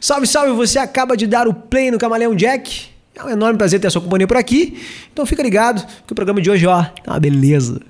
Salve, 0.00 0.26
salve, 0.26 0.52
você 0.52 0.78
acaba 0.78 1.14
de 1.14 1.26
dar 1.26 1.46
o 1.46 1.52
play 1.52 1.90
no 1.90 1.98
Camaleão 1.98 2.34
Jack. 2.34 2.88
É 3.14 3.22
um 3.22 3.28
enorme 3.28 3.58
prazer 3.58 3.78
ter 3.78 3.88
a 3.88 3.90
sua 3.90 4.00
companhia 4.00 4.26
por 4.26 4.38
aqui. 4.38 4.80
Então 5.12 5.26
fica 5.26 5.42
ligado 5.42 5.86
que 6.06 6.12
o 6.12 6.14
programa 6.14 6.40
de 6.40 6.50
hoje, 6.50 6.66
ó, 6.66 6.82
tá 6.82 7.12
uma 7.12 7.20
beleza. 7.20 7.80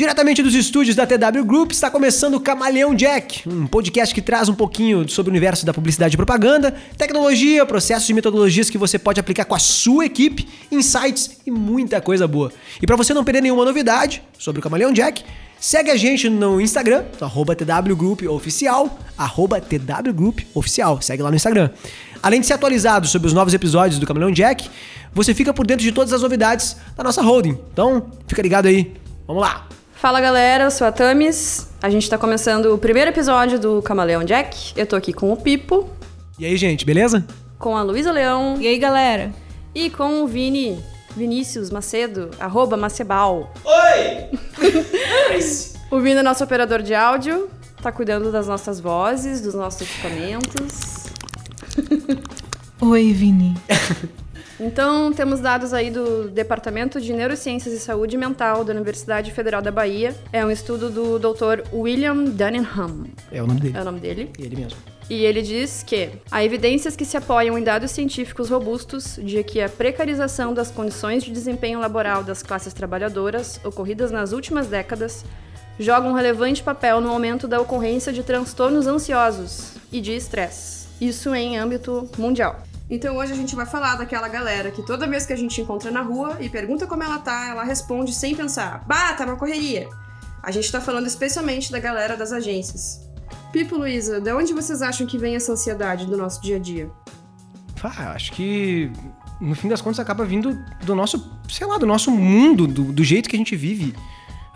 Diretamente 0.00 0.42
dos 0.42 0.54
estúdios 0.54 0.96
da 0.96 1.06
TW 1.06 1.44
Group 1.44 1.72
está 1.72 1.90
começando 1.90 2.36
o 2.36 2.40
Camaleão 2.40 2.94
Jack, 2.94 3.46
um 3.46 3.66
podcast 3.66 4.14
que 4.14 4.22
traz 4.22 4.48
um 4.48 4.54
pouquinho 4.54 5.06
sobre 5.06 5.28
o 5.28 5.32
universo 5.32 5.66
da 5.66 5.74
publicidade 5.74 6.14
e 6.14 6.16
propaganda, 6.16 6.74
tecnologia, 6.96 7.66
processos 7.66 8.08
e 8.08 8.14
metodologias 8.14 8.70
que 8.70 8.78
você 8.78 8.98
pode 8.98 9.20
aplicar 9.20 9.44
com 9.44 9.54
a 9.54 9.58
sua 9.58 10.06
equipe, 10.06 10.48
insights 10.72 11.42
e 11.44 11.50
muita 11.50 12.00
coisa 12.00 12.26
boa. 12.26 12.50
E 12.80 12.86
para 12.86 12.96
você 12.96 13.12
não 13.12 13.22
perder 13.22 13.42
nenhuma 13.42 13.62
novidade 13.62 14.22
sobre 14.38 14.60
o 14.60 14.62
Camaleão 14.62 14.90
Jack, 14.90 15.22
segue 15.60 15.90
a 15.90 15.96
gente 15.98 16.30
no 16.30 16.58
Instagram, 16.62 17.04
arroba 17.20 17.54
TW 17.54 17.94
Group 17.94 18.22
Oficial, 18.22 18.98
arroba 19.18 19.60
TW 19.60 20.14
Group 20.14 20.40
Oficial, 20.54 21.02
segue 21.02 21.22
lá 21.22 21.28
no 21.28 21.36
Instagram. 21.36 21.68
Além 22.22 22.40
de 22.40 22.46
ser 22.46 22.54
atualizado 22.54 23.06
sobre 23.06 23.28
os 23.28 23.34
novos 23.34 23.52
episódios 23.52 24.00
do 24.00 24.06
Camaleão 24.06 24.32
Jack, 24.32 24.66
você 25.12 25.34
fica 25.34 25.52
por 25.52 25.66
dentro 25.66 25.84
de 25.84 25.92
todas 25.92 26.14
as 26.14 26.22
novidades 26.22 26.74
da 26.96 27.04
nossa 27.04 27.20
holding. 27.20 27.58
Então, 27.70 28.10
fica 28.26 28.40
ligado 28.40 28.64
aí. 28.64 28.94
Vamos 29.26 29.42
lá! 29.42 29.68
Fala 30.00 30.20
galera, 30.20 30.64
eu 30.64 30.70
sou 30.70 30.86
a 30.86 30.92
Tamis. 30.92 31.68
A 31.82 31.90
gente 31.90 32.08
tá 32.08 32.16
começando 32.16 32.66
o 32.74 32.78
primeiro 32.78 33.10
episódio 33.10 33.58
do 33.58 33.82
Camaleão 33.82 34.24
Jack. 34.24 34.72
Eu 34.76 34.86
tô 34.86 34.96
aqui 34.96 35.12
com 35.12 35.32
o 35.32 35.36
Pipo, 35.36 35.88
E 36.38 36.46
aí, 36.46 36.56
gente, 36.56 36.84
beleza? 36.84 37.24
com 37.58 37.76
a 37.76 37.82
Luísa 37.82 38.10
Leão 38.10 38.56
E 38.58 38.66
aí, 38.66 38.78
galera? 38.78 39.30
e 39.74 39.90
com 39.90 40.22
o 40.22 40.26
Vini 40.26 40.82
Vinícius 41.14 41.70
Macedo, 41.70 42.30
arroba 42.38 42.76
Macebal. 42.76 43.52
O 45.90 45.98
Vini 45.98 46.20
é 46.20 46.22
nosso 46.22 46.44
operador 46.44 46.82
de 46.82 46.94
áudio, 46.94 47.48
tá 47.82 47.90
cuidando 47.90 48.30
das 48.30 48.46
nossas 48.46 48.78
vozes, 48.78 49.40
dos 49.40 49.54
nossos 49.54 49.80
equipamentos. 49.82 51.06
Oi, 52.80 53.12
Vini. 53.12 53.56
Então, 54.62 55.10
temos 55.10 55.40
dados 55.40 55.72
aí 55.72 55.90
do 55.90 56.28
Departamento 56.28 57.00
de 57.00 57.14
Neurociências 57.14 57.72
e 57.72 57.80
Saúde 57.80 58.18
Mental 58.18 58.62
da 58.62 58.74
Universidade 58.74 59.32
Federal 59.32 59.62
da 59.62 59.70
Bahia. 59.70 60.14
É 60.30 60.44
um 60.44 60.50
estudo 60.50 60.90
do 60.90 61.18
Dr. 61.18 61.62
William 61.72 62.24
Dunningham, 62.24 63.06
É 63.32 63.42
o 63.42 63.46
nome 63.46 63.60
dele. 63.60 63.78
é 63.78 63.80
o 63.80 63.84
nome 63.84 64.00
dele. 64.00 64.30
Ele 64.38 64.56
mesmo. 64.56 64.78
E 65.08 65.24
ele 65.24 65.40
diz 65.40 65.82
que 65.82 66.10
há 66.30 66.44
evidências 66.44 66.94
que 66.94 67.06
se 67.06 67.16
apoiam 67.16 67.56
em 67.58 67.64
dados 67.64 67.90
científicos 67.90 68.50
robustos 68.50 69.18
de 69.22 69.42
que 69.42 69.62
a 69.62 69.68
precarização 69.68 70.52
das 70.52 70.70
condições 70.70 71.24
de 71.24 71.32
desempenho 71.32 71.80
laboral 71.80 72.22
das 72.22 72.42
classes 72.42 72.74
trabalhadoras 72.74 73.58
ocorridas 73.64 74.10
nas 74.10 74.32
últimas 74.32 74.66
décadas 74.66 75.24
joga 75.78 76.06
um 76.06 76.12
relevante 76.12 76.62
papel 76.62 77.00
no 77.00 77.08
aumento 77.10 77.48
da 77.48 77.58
ocorrência 77.58 78.12
de 78.12 78.22
transtornos 78.22 78.86
ansiosos 78.86 79.72
e 79.90 80.02
de 80.02 80.12
estresse. 80.12 80.86
Isso 81.00 81.34
em 81.34 81.56
âmbito 81.58 82.06
mundial. 82.18 82.62
Então 82.90 83.16
hoje 83.16 83.32
a 83.32 83.36
gente 83.36 83.54
vai 83.54 83.64
falar 83.64 83.94
daquela 83.94 84.28
galera 84.28 84.72
que 84.72 84.82
toda 84.82 85.06
vez 85.06 85.24
que 85.24 85.32
a 85.32 85.36
gente 85.36 85.60
encontra 85.60 85.92
na 85.92 86.02
rua 86.02 86.38
e 86.40 86.48
pergunta 86.48 86.88
como 86.88 87.04
ela 87.04 87.18
tá, 87.18 87.48
ela 87.48 87.62
responde 87.62 88.12
sem 88.12 88.34
pensar: 88.34 88.84
"Bah, 88.86 89.14
tá 89.14 89.24
uma 89.24 89.36
correria". 89.36 89.88
A 90.42 90.50
gente 90.50 90.72
tá 90.72 90.80
falando 90.80 91.06
especialmente 91.06 91.70
da 91.70 91.78
galera 91.78 92.16
das 92.16 92.32
agências. 92.32 93.08
Pipo, 93.52 93.76
Luísa, 93.76 94.20
de 94.20 94.32
onde 94.32 94.52
vocês 94.52 94.82
acham 94.82 95.06
que 95.06 95.18
vem 95.18 95.36
essa 95.36 95.52
ansiedade 95.52 96.06
do 96.06 96.16
nosso 96.16 96.42
dia 96.42 96.56
a 96.56 96.58
dia? 96.58 96.90
Ah, 97.82 98.12
acho 98.12 98.32
que 98.32 98.90
no 99.40 99.54
fim 99.54 99.68
das 99.68 99.80
contas 99.80 100.00
acaba 100.00 100.24
vindo 100.24 100.58
do 100.84 100.94
nosso, 100.94 101.30
sei 101.48 101.66
lá, 101.66 101.78
do 101.78 101.86
nosso 101.86 102.10
mundo, 102.10 102.66
do, 102.66 102.92
do 102.92 103.04
jeito 103.04 103.28
que 103.28 103.36
a 103.36 103.38
gente 103.38 103.56
vive. 103.56 103.94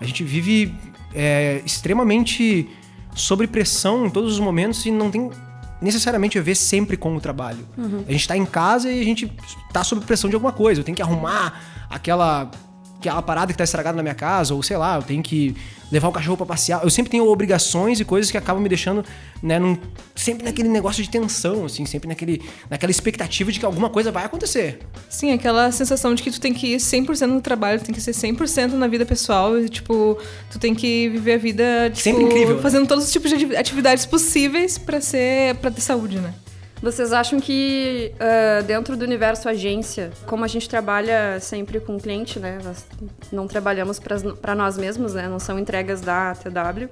A 0.01 0.05
gente 0.05 0.23
vive 0.25 0.75
é, 1.15 1.63
extremamente 1.65 2.69
sob 3.15 3.47
pressão 3.47 4.07
em 4.07 4.11
todos 4.11 4.33
os 4.33 4.41
momentos 4.41 4.85
e 4.85 4.91
não 4.91 5.11
tem 5.11 5.31
necessariamente 5.81 6.39
a 6.39 6.43
ver 6.43 6.55
sempre 6.55 6.97
com 6.97 7.15
o 7.17 7.21
trabalho. 7.21 7.67
A 8.09 8.13
gente 8.13 8.27
tá 8.29 8.37
em 8.37 8.47
casa 8.47 8.91
e 8.91 9.01
a 9.01 9.05
gente 9.05 9.31
tá 9.73 9.85
sob 9.85 10.05
pressão 10.05 10.29
de 10.31 10.37
alguma 10.37 10.53
coisa. 10.53 10.81
Eu 10.81 10.85
tenho 10.85 10.97
que 10.97 11.03
arrumar 11.03 11.61
aquela 11.91 12.51
aquela 13.09 13.23
parada 13.23 13.53
que 13.53 13.59
tá 13.59 13.65
estragada 13.65 13.97
na 13.97 14.03
minha 14.03 14.15
casa, 14.15 14.55
ou 14.55 14.63
sei 14.63 14.77
lá, 14.77 14.97
eu 14.97 15.03
tenho 15.03 15.23
que 15.23 15.55
levar 15.93 16.09
o 16.09 16.13
cachorro 16.13 16.37
pra 16.37 16.47
passear. 16.47 16.83
Eu 16.83 16.91
sempre 16.91 17.11
tenho 17.11 17.27
obrigações 17.29 18.01
e 18.01 18.05
coisas 18.05 18.31
que 18.31 18.37
acabam 18.39 18.63
me 18.63 18.69
deixando, 18.69 19.05
né, 19.43 19.59
num- 19.59 19.79
sempre 20.15 20.45
naquele 20.45 20.69
negócio 20.69 21.03
de 21.03 21.09
tensão, 21.11 21.67
assim, 21.67 21.85
sempre 21.87 22.09
naquele, 22.09 22.43
naquela 22.71 22.91
expectativa 22.91 23.53
de 23.53 23.61
que 23.61 23.67
alguma 23.67 23.89
coisa 23.91 24.11
vai 24.11 24.25
acontecer. 24.25 24.81
Sim, 25.09 25.33
aquela 25.33 25.71
sensação 25.71 26.15
de 26.15 26.23
que 26.23 26.31
tu 26.31 26.41
tem 26.41 26.53
que 26.55 26.75
ir 26.75 26.81
100% 26.81 27.27
no 27.35 27.41
trabalho, 27.41 27.79
tu 27.79 27.85
tem 27.87 27.95
que 27.95 28.01
ser 28.01 28.13
100% 28.13 28.73
na 28.73 28.89
vida 28.89 29.05
pessoal 29.07 29.59
e, 29.59 29.69
tipo, 29.69 30.19
tu 30.51 30.59
tem 30.59 30.75
que 30.75 31.09
viver 31.11 31.35
a 31.35 31.39
vida, 31.39 31.65
tipo, 31.91 32.01
Sempre 32.03 32.25
incrível, 32.25 32.57
né? 32.57 32.63
fazendo 32.63 32.87
todos 32.89 33.05
os 33.05 33.13
tipos 33.13 33.31
de 33.31 33.37
ati- 33.37 33.57
atividades 33.57 34.07
possíveis 34.07 34.79
pra 34.79 35.01
ser, 35.01 35.55
para 35.57 35.71
ter 35.71 35.81
saúde, 35.81 36.19
né? 36.19 36.33
Vocês 36.83 37.13
acham 37.13 37.41
que 37.41 38.13
ah, 38.21 38.63
dentro 38.63 38.97
do 38.97 39.05
universo 39.05 39.49
agência, 39.49 40.11
como 40.27 40.45
a 40.45 40.49
gente 40.49 40.69
trabalha 40.69 41.39
sempre 41.41 41.81
com 41.81 41.97
o 41.97 42.01
cliente, 42.01 42.39
né? 42.39 42.59
Nós 42.63 42.87
não 43.33 43.47
trabalhamos 43.47 43.99
para 43.99 44.55
nós 44.55 44.77
mesmos, 44.77 45.15
né? 45.15 45.29
Não 45.29 45.39
são 45.39 45.59
entregas 45.59 46.01
da 46.01 46.35
TW. 46.35 46.89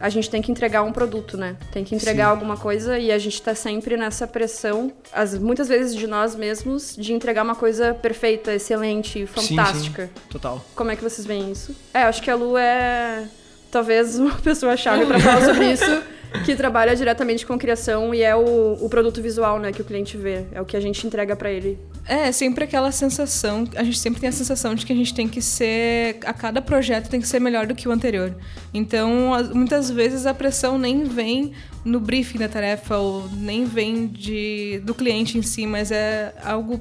A 0.00 0.08
gente 0.08 0.30
tem 0.30 0.40
que 0.40 0.50
entregar 0.50 0.82
um 0.82 0.92
produto, 0.92 1.36
né? 1.36 1.56
Tem 1.72 1.84
que 1.84 1.94
entregar 1.94 2.26
Sim. 2.26 2.30
alguma 2.30 2.56
coisa 2.56 2.98
e 2.98 3.10
a 3.10 3.18
gente 3.18 3.40
tá 3.42 3.54
sempre 3.54 3.96
nessa 3.96 4.26
pressão, 4.26 4.92
as, 5.12 5.36
muitas 5.36 5.68
vezes 5.68 5.94
de 5.94 6.06
nós 6.06 6.34
mesmos, 6.34 6.94
de 6.96 7.12
entregar 7.12 7.42
uma 7.42 7.54
coisa 7.54 7.94
perfeita, 7.94 8.52
excelente, 8.52 9.20
Sim, 9.20 9.26
fantástica. 9.26 10.06
sim, 10.06 10.22
total. 10.30 10.64
Como 10.74 10.90
é 10.90 10.96
que 10.96 11.02
vocês 11.02 11.26
veem 11.26 11.50
isso? 11.50 11.74
É, 11.92 12.02
acho 12.02 12.22
que 12.22 12.30
a 12.30 12.34
Lu 12.34 12.56
é 12.56 13.24
talvez 13.70 14.18
uma 14.20 14.36
pessoa-chave 14.36 15.06
para 15.06 15.18
falar 15.20 15.42
sobre 15.42 15.72
isso, 15.72 16.02
que 16.44 16.56
trabalha 16.56 16.96
diretamente 16.96 17.46
com 17.46 17.56
criação 17.58 18.14
e 18.14 18.22
é 18.22 18.34
o, 18.34 18.78
o 18.80 18.88
produto 18.88 19.22
visual, 19.22 19.58
né, 19.58 19.70
que 19.72 19.80
o 19.80 19.84
cliente 19.84 20.16
vê, 20.16 20.44
é 20.52 20.60
o 20.60 20.64
que 20.64 20.76
a 20.76 20.80
gente 20.80 21.06
entrega 21.06 21.36
para 21.36 21.50
ele. 21.50 21.78
É, 22.06 22.30
sempre 22.32 22.64
aquela 22.64 22.90
sensação, 22.92 23.64
a 23.76 23.84
gente 23.84 23.98
sempre 23.98 24.20
tem 24.20 24.28
a 24.28 24.32
sensação 24.32 24.74
de 24.74 24.84
que 24.84 24.92
a 24.92 24.96
gente 24.96 25.14
tem 25.14 25.28
que 25.28 25.40
ser, 25.40 26.18
a 26.24 26.32
cada 26.32 26.60
projeto 26.60 27.08
tem 27.08 27.20
que 27.20 27.28
ser 27.28 27.40
melhor 27.40 27.66
do 27.66 27.74
que 27.74 27.88
o 27.88 27.92
anterior. 27.92 28.34
Então, 28.74 29.32
as- 29.32 29.48
muitas 29.50 29.90
vezes 29.90 30.26
a 30.26 30.34
pressão 30.34 30.78
nem 30.78 31.04
vem 31.04 31.52
no 31.84 32.00
briefing 32.00 32.38
da 32.38 32.48
tarefa 32.48 32.96
ou 32.98 33.28
nem 33.30 33.64
vem 33.64 34.06
de, 34.06 34.80
do 34.84 34.94
cliente 34.94 35.38
em 35.38 35.42
si, 35.42 35.66
mas 35.66 35.90
é 35.90 36.34
algo 36.44 36.80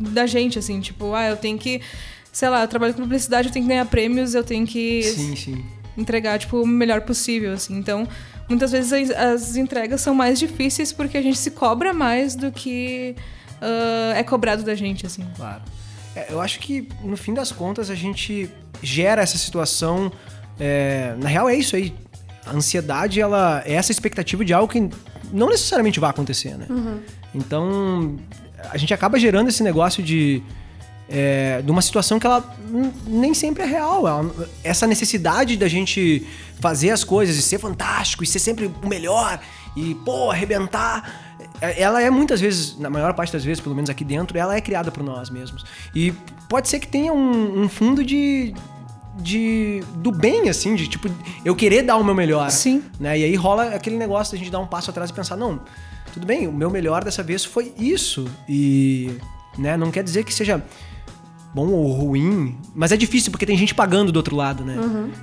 da 0.00 0.26
gente, 0.26 0.58
assim, 0.58 0.80
tipo, 0.80 1.12
ah, 1.14 1.28
eu 1.28 1.36
tenho 1.36 1.56
que, 1.58 1.80
sei 2.32 2.48
lá, 2.48 2.62
eu 2.62 2.68
trabalho 2.68 2.94
com 2.94 3.02
publicidade, 3.02 3.48
eu 3.48 3.52
tenho 3.52 3.64
que 3.64 3.68
ganhar 3.68 3.84
prêmios, 3.86 4.34
eu 4.34 4.42
tenho 4.42 4.66
que 4.66 5.02
Sim, 5.04 5.36
sim. 5.36 5.64
entregar, 5.96 6.36
tipo, 6.38 6.60
o 6.60 6.66
melhor 6.66 7.02
possível, 7.02 7.52
assim. 7.52 7.76
Então, 7.76 8.08
muitas 8.48 8.72
vezes 8.72 8.92
as, 8.92 9.10
as 9.10 9.56
entregas 9.56 10.00
são 10.00 10.14
mais 10.14 10.38
difíceis 10.38 10.92
porque 10.92 11.16
a 11.16 11.22
gente 11.22 11.38
se 11.38 11.50
cobra 11.50 11.92
mais 11.92 12.34
do 12.34 12.52
que 12.52 13.16
ah, 13.64 14.12
é 14.14 14.22
cobrado 14.22 14.62
da 14.62 14.74
gente, 14.74 15.06
assim. 15.06 15.26
Claro. 15.36 15.62
É, 16.14 16.26
eu 16.30 16.40
acho 16.40 16.60
que, 16.60 16.88
no 17.02 17.16
fim 17.16 17.32
das 17.32 17.50
contas, 17.50 17.90
a 17.90 17.94
gente 17.94 18.50
gera 18.82 19.22
essa 19.22 19.38
situação. 19.38 20.12
é, 20.60 21.14
na 21.18 21.28
real, 21.28 21.48
é 21.48 21.56
isso 21.56 21.74
aí. 21.74 21.94
A 22.46 22.52
ansiedade, 22.52 23.20
ela 23.20 23.62
é 23.64 23.72
essa 23.72 23.90
expectativa 23.90 24.44
de 24.44 24.52
algo 24.52 24.70
que 24.70 24.88
não 25.32 25.48
necessariamente 25.48 25.98
vai 25.98 26.10
acontecer, 26.10 26.56
né? 26.58 26.66
Então, 27.34 28.16
a 28.70 28.76
gente 28.76 28.92
acaba 28.92 29.18
gerando 29.18 29.48
esse 29.48 29.62
negócio 29.62 30.02
de. 30.02 30.42
É, 31.08 31.60
de 31.62 31.70
uma 31.70 31.82
situação 31.82 32.18
que 32.18 32.26
ela 32.26 32.56
nem 33.06 33.34
sempre 33.34 33.62
é 33.62 33.66
real. 33.66 34.06
Ela- 34.08 34.30
essa 34.62 34.86
necessidade 34.86 35.56
da 35.56 35.68
gente 35.68 36.26
fazer 36.60 36.90
as 36.90 37.04
coisas 37.04 37.36
e 37.36 37.42
ser 37.42 37.58
fantástico 37.58 38.24
e 38.24 38.26
ser 38.26 38.38
sempre 38.38 38.70
o 38.82 38.88
melhor 38.88 39.38
e, 39.76 39.94
pô, 39.96 40.30
arrebentar. 40.30 41.22
é- 41.60 41.80
Ela 41.82 42.00
é 42.02 42.10
muitas 42.10 42.40
vezes, 42.40 42.78
na 42.78 42.88
maior 42.88 43.12
parte 43.14 43.32
das 43.32 43.44
vezes, 43.44 43.60
pelo 43.60 43.74
menos 43.74 43.90
aqui 43.90 44.04
dentro, 44.04 44.36
ela 44.38 44.56
é 44.56 44.60
criada 44.60 44.90
por 44.90 45.02
nós 45.02 45.30
mesmos. 45.30 45.64
E 45.94 46.12
pode 46.48 46.68
ser 46.68 46.78
que 46.80 46.88
tenha 46.88 47.12
um, 47.12 47.62
um 47.64 47.68
fundo 47.68 48.02
de. 48.04 48.54
de 49.16 49.82
do 49.96 50.10
bem, 50.10 50.48
assim, 50.48 50.74
de 50.74 50.88
tipo, 50.88 51.08
eu 51.44 51.54
querer 51.54 51.82
dar 51.82 51.96
o 51.96 52.04
meu 52.04 52.14
melhor. 52.14 52.50
Sim. 52.50 52.82
Né? 52.98 53.18
E 53.18 53.24
aí 53.24 53.34
rola 53.36 53.74
aquele 53.74 53.96
negócio 53.96 54.32
da 54.32 54.38
gente 54.38 54.50
dar 54.50 54.58
um 54.58 54.66
passo 54.66 54.90
atrás 54.90 55.10
e 55.10 55.12
pensar, 55.12 55.36
não, 55.36 55.60
tudo 56.12 56.26
bem, 56.26 56.46
o 56.48 56.52
meu 56.52 56.70
melhor 56.70 57.04
dessa 57.04 57.22
vez 57.22 57.44
foi 57.44 57.72
isso. 57.78 58.26
E 58.48 59.16
né, 59.58 59.76
não 59.76 59.90
quer 59.90 60.02
dizer 60.02 60.24
que 60.24 60.32
seja 60.34 60.62
bom 61.54 61.68
ou 61.68 61.92
ruim, 61.92 62.56
mas 62.74 62.90
é 62.90 62.96
difícil 62.96 63.30
porque 63.30 63.46
tem 63.46 63.56
gente 63.56 63.74
pagando 63.74 64.10
do 64.10 64.16
outro 64.16 64.34
lado, 64.34 64.64
né? 64.64 64.76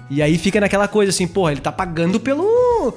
E 0.10 0.22
aí 0.22 0.38
fica 0.38 0.60
naquela 0.60 0.88
coisa 0.88 1.10
assim, 1.10 1.28
porra, 1.28 1.52
ele 1.52 1.62
tá 1.62 1.72
pagando 1.72 2.20
pelo 2.20 2.94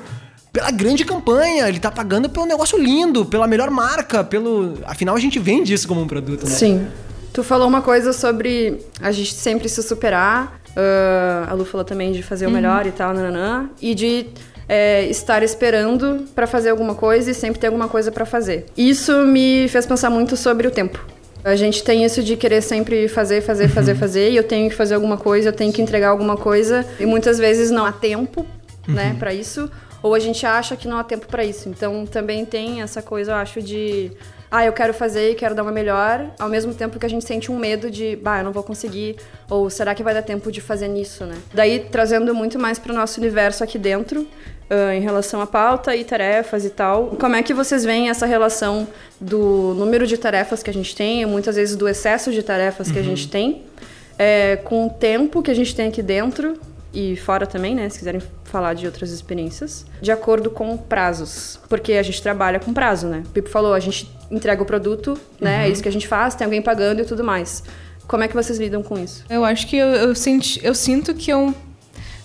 pela 0.52 0.70
grande 0.70 1.04
campanha, 1.04 1.69
ele 1.69 1.81
tá 1.81 1.90
pagando 1.90 2.31
pelo 2.31 2.46
negócio 2.46 2.78
lindo, 2.78 3.25
pela 3.25 3.44
melhor 3.48 3.70
marca, 3.70 4.22
pelo, 4.22 4.75
afinal 4.86 5.16
a 5.16 5.19
gente 5.19 5.36
vende 5.40 5.75
isso 5.75 5.88
como 5.88 6.00
um 6.00 6.06
produto, 6.06 6.44
né? 6.44 6.52
Sim. 6.52 6.86
Tu 7.32 7.42
falou 7.42 7.66
uma 7.66 7.82
coisa 7.82 8.12
sobre 8.12 8.78
a 9.00 9.10
gente 9.10 9.34
sempre 9.34 9.69
se 9.69 9.82
superar, 9.82 10.60
ah, 10.76 11.48
a 11.50 11.54
Lu 11.54 11.64
falou 11.64 11.84
também 11.84 12.12
de 12.12 12.22
fazer 12.22 12.46
o 12.46 12.50
melhor 12.50 12.86
e 12.86 12.92
tal, 12.92 13.12
nananã, 13.12 13.69
e 13.82 13.96
de 13.96 14.26
é, 14.69 15.04
estar 15.06 15.42
esperando 15.42 16.25
pra 16.36 16.46
fazer 16.46 16.70
alguma 16.70 16.94
coisa 16.94 17.32
e 17.32 17.34
sempre 17.34 17.58
ter 17.58 17.66
alguma 17.66 17.88
coisa 17.88 18.12
pra 18.12 18.25
fazer. 18.25 18.66
Isso 18.76 19.25
me 19.25 19.66
fez 19.69 19.86
pensar 19.86 20.10
muito 20.10 20.36
sobre 20.36 20.69
o 20.69 20.70
tempo. 20.70 21.04
A 21.44 21.55
gente 21.56 21.85
tem 21.85 22.05
isso 22.05 22.23
de 22.23 22.37
querer 22.37 22.62
sempre 22.62 23.06
fazer, 23.06 23.43
fazer, 23.43 23.64
Uhum. 23.64 23.69
fazer, 23.70 23.94
fazer, 23.94 24.31
e 24.31 24.37
eu 24.37 24.43
tenho 24.44 24.70
que 24.70 24.75
fazer 24.75 24.94
alguma 24.94 25.19
coisa, 25.19 25.50
eu 25.50 25.52
tenho 25.52 25.73
que 25.73 25.82
entregar 25.82 26.08
alguma 26.08 26.37
coisa, 26.37 26.87
e 26.99 27.05
muitas 27.05 27.38
vezes 27.38 27.70
não 27.70 27.85
há 27.85 27.93
tempo 27.93 28.46
né, 28.88 29.14
para 29.19 29.32
isso, 29.35 29.70
ou 30.02 30.14
a 30.14 30.19
gente 30.19 30.44
acha 30.46 30.75
que 30.76 30.88
não 30.88 30.99
há 30.99 31.05
tempo 31.05 31.26
para 31.26 31.44
isso. 31.44 31.69
Então 31.69 32.06
também 32.06 32.44
tem 32.46 32.81
essa 32.82 33.02
coisa, 33.02 33.32
eu 33.32 33.37
acho, 33.37 33.61
de 33.62 34.11
ah, 34.50 34.64
eu 34.64 34.73
quero 34.73 34.94
fazer 34.94 35.32
e 35.32 35.35
quero 35.35 35.55
dar 35.55 35.62
uma 35.62 35.73
melhor, 35.73 36.26
ao 36.38 36.49
mesmo 36.49 36.73
tempo 36.73 36.99
que 36.99 37.05
a 37.05 37.08
gente 37.08 37.25
sente 37.25 37.50
um 37.50 37.58
medo 37.58 37.91
de, 37.91 38.14
bah, 38.17 38.38
eu 38.38 38.44
não 38.44 38.52
vou 38.52 38.62
conseguir, 38.62 39.17
ou 39.50 39.69
será 39.69 39.94
que 39.94 40.02
vai 40.02 40.14
dar 40.14 40.23
tempo 40.23 40.50
de 40.52 40.61
fazer 40.61 40.88
nisso, 40.88 41.25
né? 41.26 41.35
Daí 41.52 41.81
trazendo 41.91 42.35
muito 42.35 42.58
mais 42.58 42.79
para 42.79 42.93
o 42.93 42.94
nosso 42.94 43.19
universo 43.20 43.64
aqui 43.64 43.79
dentro, 43.79 44.26
uh, 44.70 44.93
em 44.93 45.00
relação 45.00 45.40
à 45.40 45.46
pauta 45.46 45.94
e 45.94 46.05
tarefas 46.05 46.64
e 46.64 46.70
tal. 46.70 47.16
Como 47.19 47.37
é 47.37 47.43
que 47.43 47.55
vocês 47.55 47.84
veem 47.84 48.08
essa 48.08 48.26
relação 48.26 48.87
do 49.20 49.75
número 49.75 50.06
de 50.06 50.16
tarefas 50.16 50.62
que 50.62 50.70
a 50.70 50.72
gente 50.72 50.94
tem, 50.94 51.25
muitas 51.26 51.56
vezes 51.56 51.76
do 51.76 51.88
excesso 51.88 52.32
de 52.32 52.43
tarefas 52.43 52.90
que 52.90 52.99
a 52.99 53.02
gente 53.02 53.28
tem, 53.28 53.62
é, 54.19 54.56
com 54.56 54.87
o 54.87 54.90
tempo 54.90 55.43
que 55.43 55.50
a 55.50 55.55
gente 55.55 55.75
tem 55.75 55.88
aqui 55.88 56.02
dentro 56.02 56.58
e 56.93 57.16
fora 57.16 57.46
também, 57.46 57.75
né? 57.75 57.88
Se 57.88 57.99
quiserem 57.99 58.22
falar 58.44 58.75
de 58.75 58.87
outras 58.87 59.11
experiências, 59.11 59.84
de 60.00 60.12
acordo 60.12 60.49
com 60.49 60.76
prazos. 60.76 61.58
Porque 61.69 61.94
a 61.94 62.02
gente 62.02 62.22
trabalha 62.22 62.60
com 62.60 62.72
prazo, 62.72 63.08
né? 63.08 63.25
O 63.26 63.31
Pipo 63.31 63.49
falou, 63.49 63.75
a 63.75 63.81
gente 63.81 64.08
entrega 64.31 64.62
o 64.62 64.67
produto, 64.67 65.19
né? 65.40 65.56
Uhum. 65.58 65.62
É 65.64 65.69
isso 65.69 65.82
que 65.82 65.88
a 65.88 65.93
gente 65.93 66.06
faz, 66.06 66.34
tem 66.37 66.44
alguém 66.44 66.62
pagando 66.62 67.02
e 67.02 67.05
tudo 67.05 67.25
mais. 67.25 67.64
Como 68.06 68.22
é 68.22 68.28
que 68.28 68.34
vocês 68.34 68.58
lidam 68.58 68.82
com 68.82 68.99
isso? 68.99 69.25
Eu 69.28 69.44
acho 69.44 69.67
que 69.67 69.76
eu, 69.76 69.88
eu, 69.88 70.14
senti, 70.14 70.64
eu 70.64 70.75
sinto 70.75 71.14
que 71.14 71.32
eu 71.32 71.55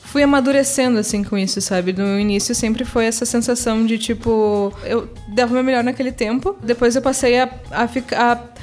fui 0.09 0.23
amadurecendo 0.23 0.97
assim 0.97 1.23
com 1.23 1.37
isso, 1.37 1.61
sabe? 1.61 1.93
No 1.93 2.19
início 2.19 2.55
sempre 2.55 2.83
foi 2.83 3.05
essa 3.05 3.25
sensação 3.25 3.85
de 3.85 3.99
tipo, 3.99 4.73
eu 4.83 5.07
dava 5.27 5.51
o 5.51 5.53
meu 5.53 5.63
melhor 5.63 5.83
naquele 5.83 6.11
tempo, 6.11 6.57
depois 6.63 6.95
eu 6.95 7.01
passei 7.01 7.39
a, 7.39 7.47
a 7.69 7.87
ficar 7.87 8.53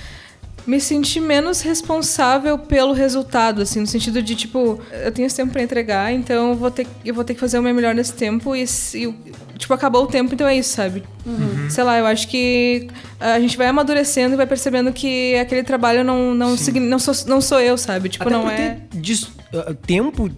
me 0.66 0.80
senti 0.80 1.20
menos 1.20 1.60
responsável 1.60 2.58
pelo 2.58 2.92
resultado, 2.92 3.62
assim, 3.62 3.80
no 3.80 3.86
sentido 3.86 4.20
de, 4.20 4.34
tipo, 4.34 4.80
eu 4.90 5.12
tenho 5.12 5.26
esse 5.26 5.36
tempo 5.36 5.52
para 5.52 5.62
entregar, 5.62 6.12
então 6.12 6.50
eu 6.50 6.54
vou, 6.56 6.70
ter, 6.70 6.86
eu 7.04 7.14
vou 7.14 7.22
ter 7.22 7.34
que 7.34 7.40
fazer 7.40 7.58
o 7.58 7.62
meu 7.62 7.72
melhor 7.72 7.94
nesse 7.94 8.12
tempo 8.12 8.54
e, 8.56 8.64
e 8.64 9.14
tipo, 9.56 9.72
acabou 9.72 10.04
o 10.04 10.06
tempo, 10.06 10.34
então 10.34 10.46
é 10.46 10.56
isso, 10.56 10.70
sabe? 10.70 11.04
Uhum. 11.24 11.70
Sei 11.70 11.84
lá, 11.84 11.98
eu 11.98 12.06
acho 12.06 12.26
que 12.28 12.88
a 13.20 13.38
gente 13.38 13.56
vai 13.56 13.68
amadurecendo 13.68 14.34
e 14.34 14.36
vai 14.36 14.46
percebendo 14.46 14.92
que 14.92 15.36
aquele 15.36 15.62
trabalho 15.62 16.02
não, 16.02 16.34
não, 16.34 16.56
não, 16.56 16.98
sou, 16.98 17.14
não 17.26 17.40
sou 17.40 17.60
eu, 17.60 17.78
sabe? 17.78 18.08
Tipo, 18.08 18.24
Até 18.24 18.32
não 18.32 18.50
é. 18.50 18.80
Diz, 18.92 19.22
uh, 19.22 19.74
tempo 19.86 20.28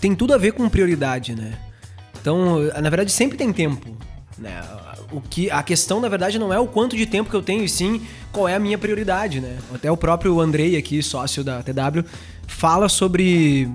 tem 0.00 0.14
tudo 0.14 0.34
a 0.34 0.38
ver 0.38 0.52
com 0.52 0.68
prioridade, 0.68 1.34
né? 1.34 1.54
Então, 2.20 2.58
na 2.60 2.90
verdade, 2.90 3.10
sempre 3.10 3.38
tem 3.38 3.52
tempo. 3.52 3.96
Né? 4.36 4.60
O 5.10 5.20
que, 5.20 5.50
a 5.50 5.62
questão, 5.62 6.00
na 6.00 6.08
verdade, 6.08 6.38
não 6.38 6.52
é 6.52 6.58
o 6.58 6.66
quanto 6.66 6.96
de 6.96 7.06
tempo 7.06 7.30
que 7.30 7.36
eu 7.36 7.42
tenho, 7.42 7.64
e 7.64 7.68
sim 7.68 8.02
qual 8.30 8.46
é 8.46 8.54
a 8.54 8.58
minha 8.58 8.76
prioridade, 8.76 9.40
né? 9.40 9.56
Até 9.74 9.90
o 9.90 9.96
próprio 9.96 10.38
Andrei 10.40 10.76
aqui, 10.76 11.02
sócio 11.02 11.42
da 11.42 11.62
TW, 11.62 12.04
fala 12.46 12.88
sobre... 12.88 13.68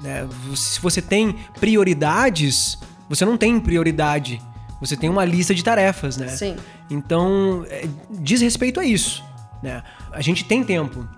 Né, 0.00 0.28
se 0.56 0.80
você 0.80 1.00
tem 1.00 1.36
prioridades, 1.60 2.76
você 3.08 3.24
não 3.24 3.36
tem 3.36 3.60
prioridade. 3.60 4.42
Você 4.80 4.96
tem 4.96 5.08
uma 5.08 5.24
lista 5.24 5.54
de 5.54 5.62
tarefas, 5.62 6.16
né? 6.16 6.26
Sim. 6.26 6.56
Então, 6.90 7.64
é, 7.68 7.86
diz 8.10 8.40
respeito 8.40 8.80
a 8.80 8.84
isso, 8.84 9.22
né? 9.62 9.84
A 10.10 10.20
gente 10.20 10.44
tem 10.44 10.64
tempo. 10.64 11.08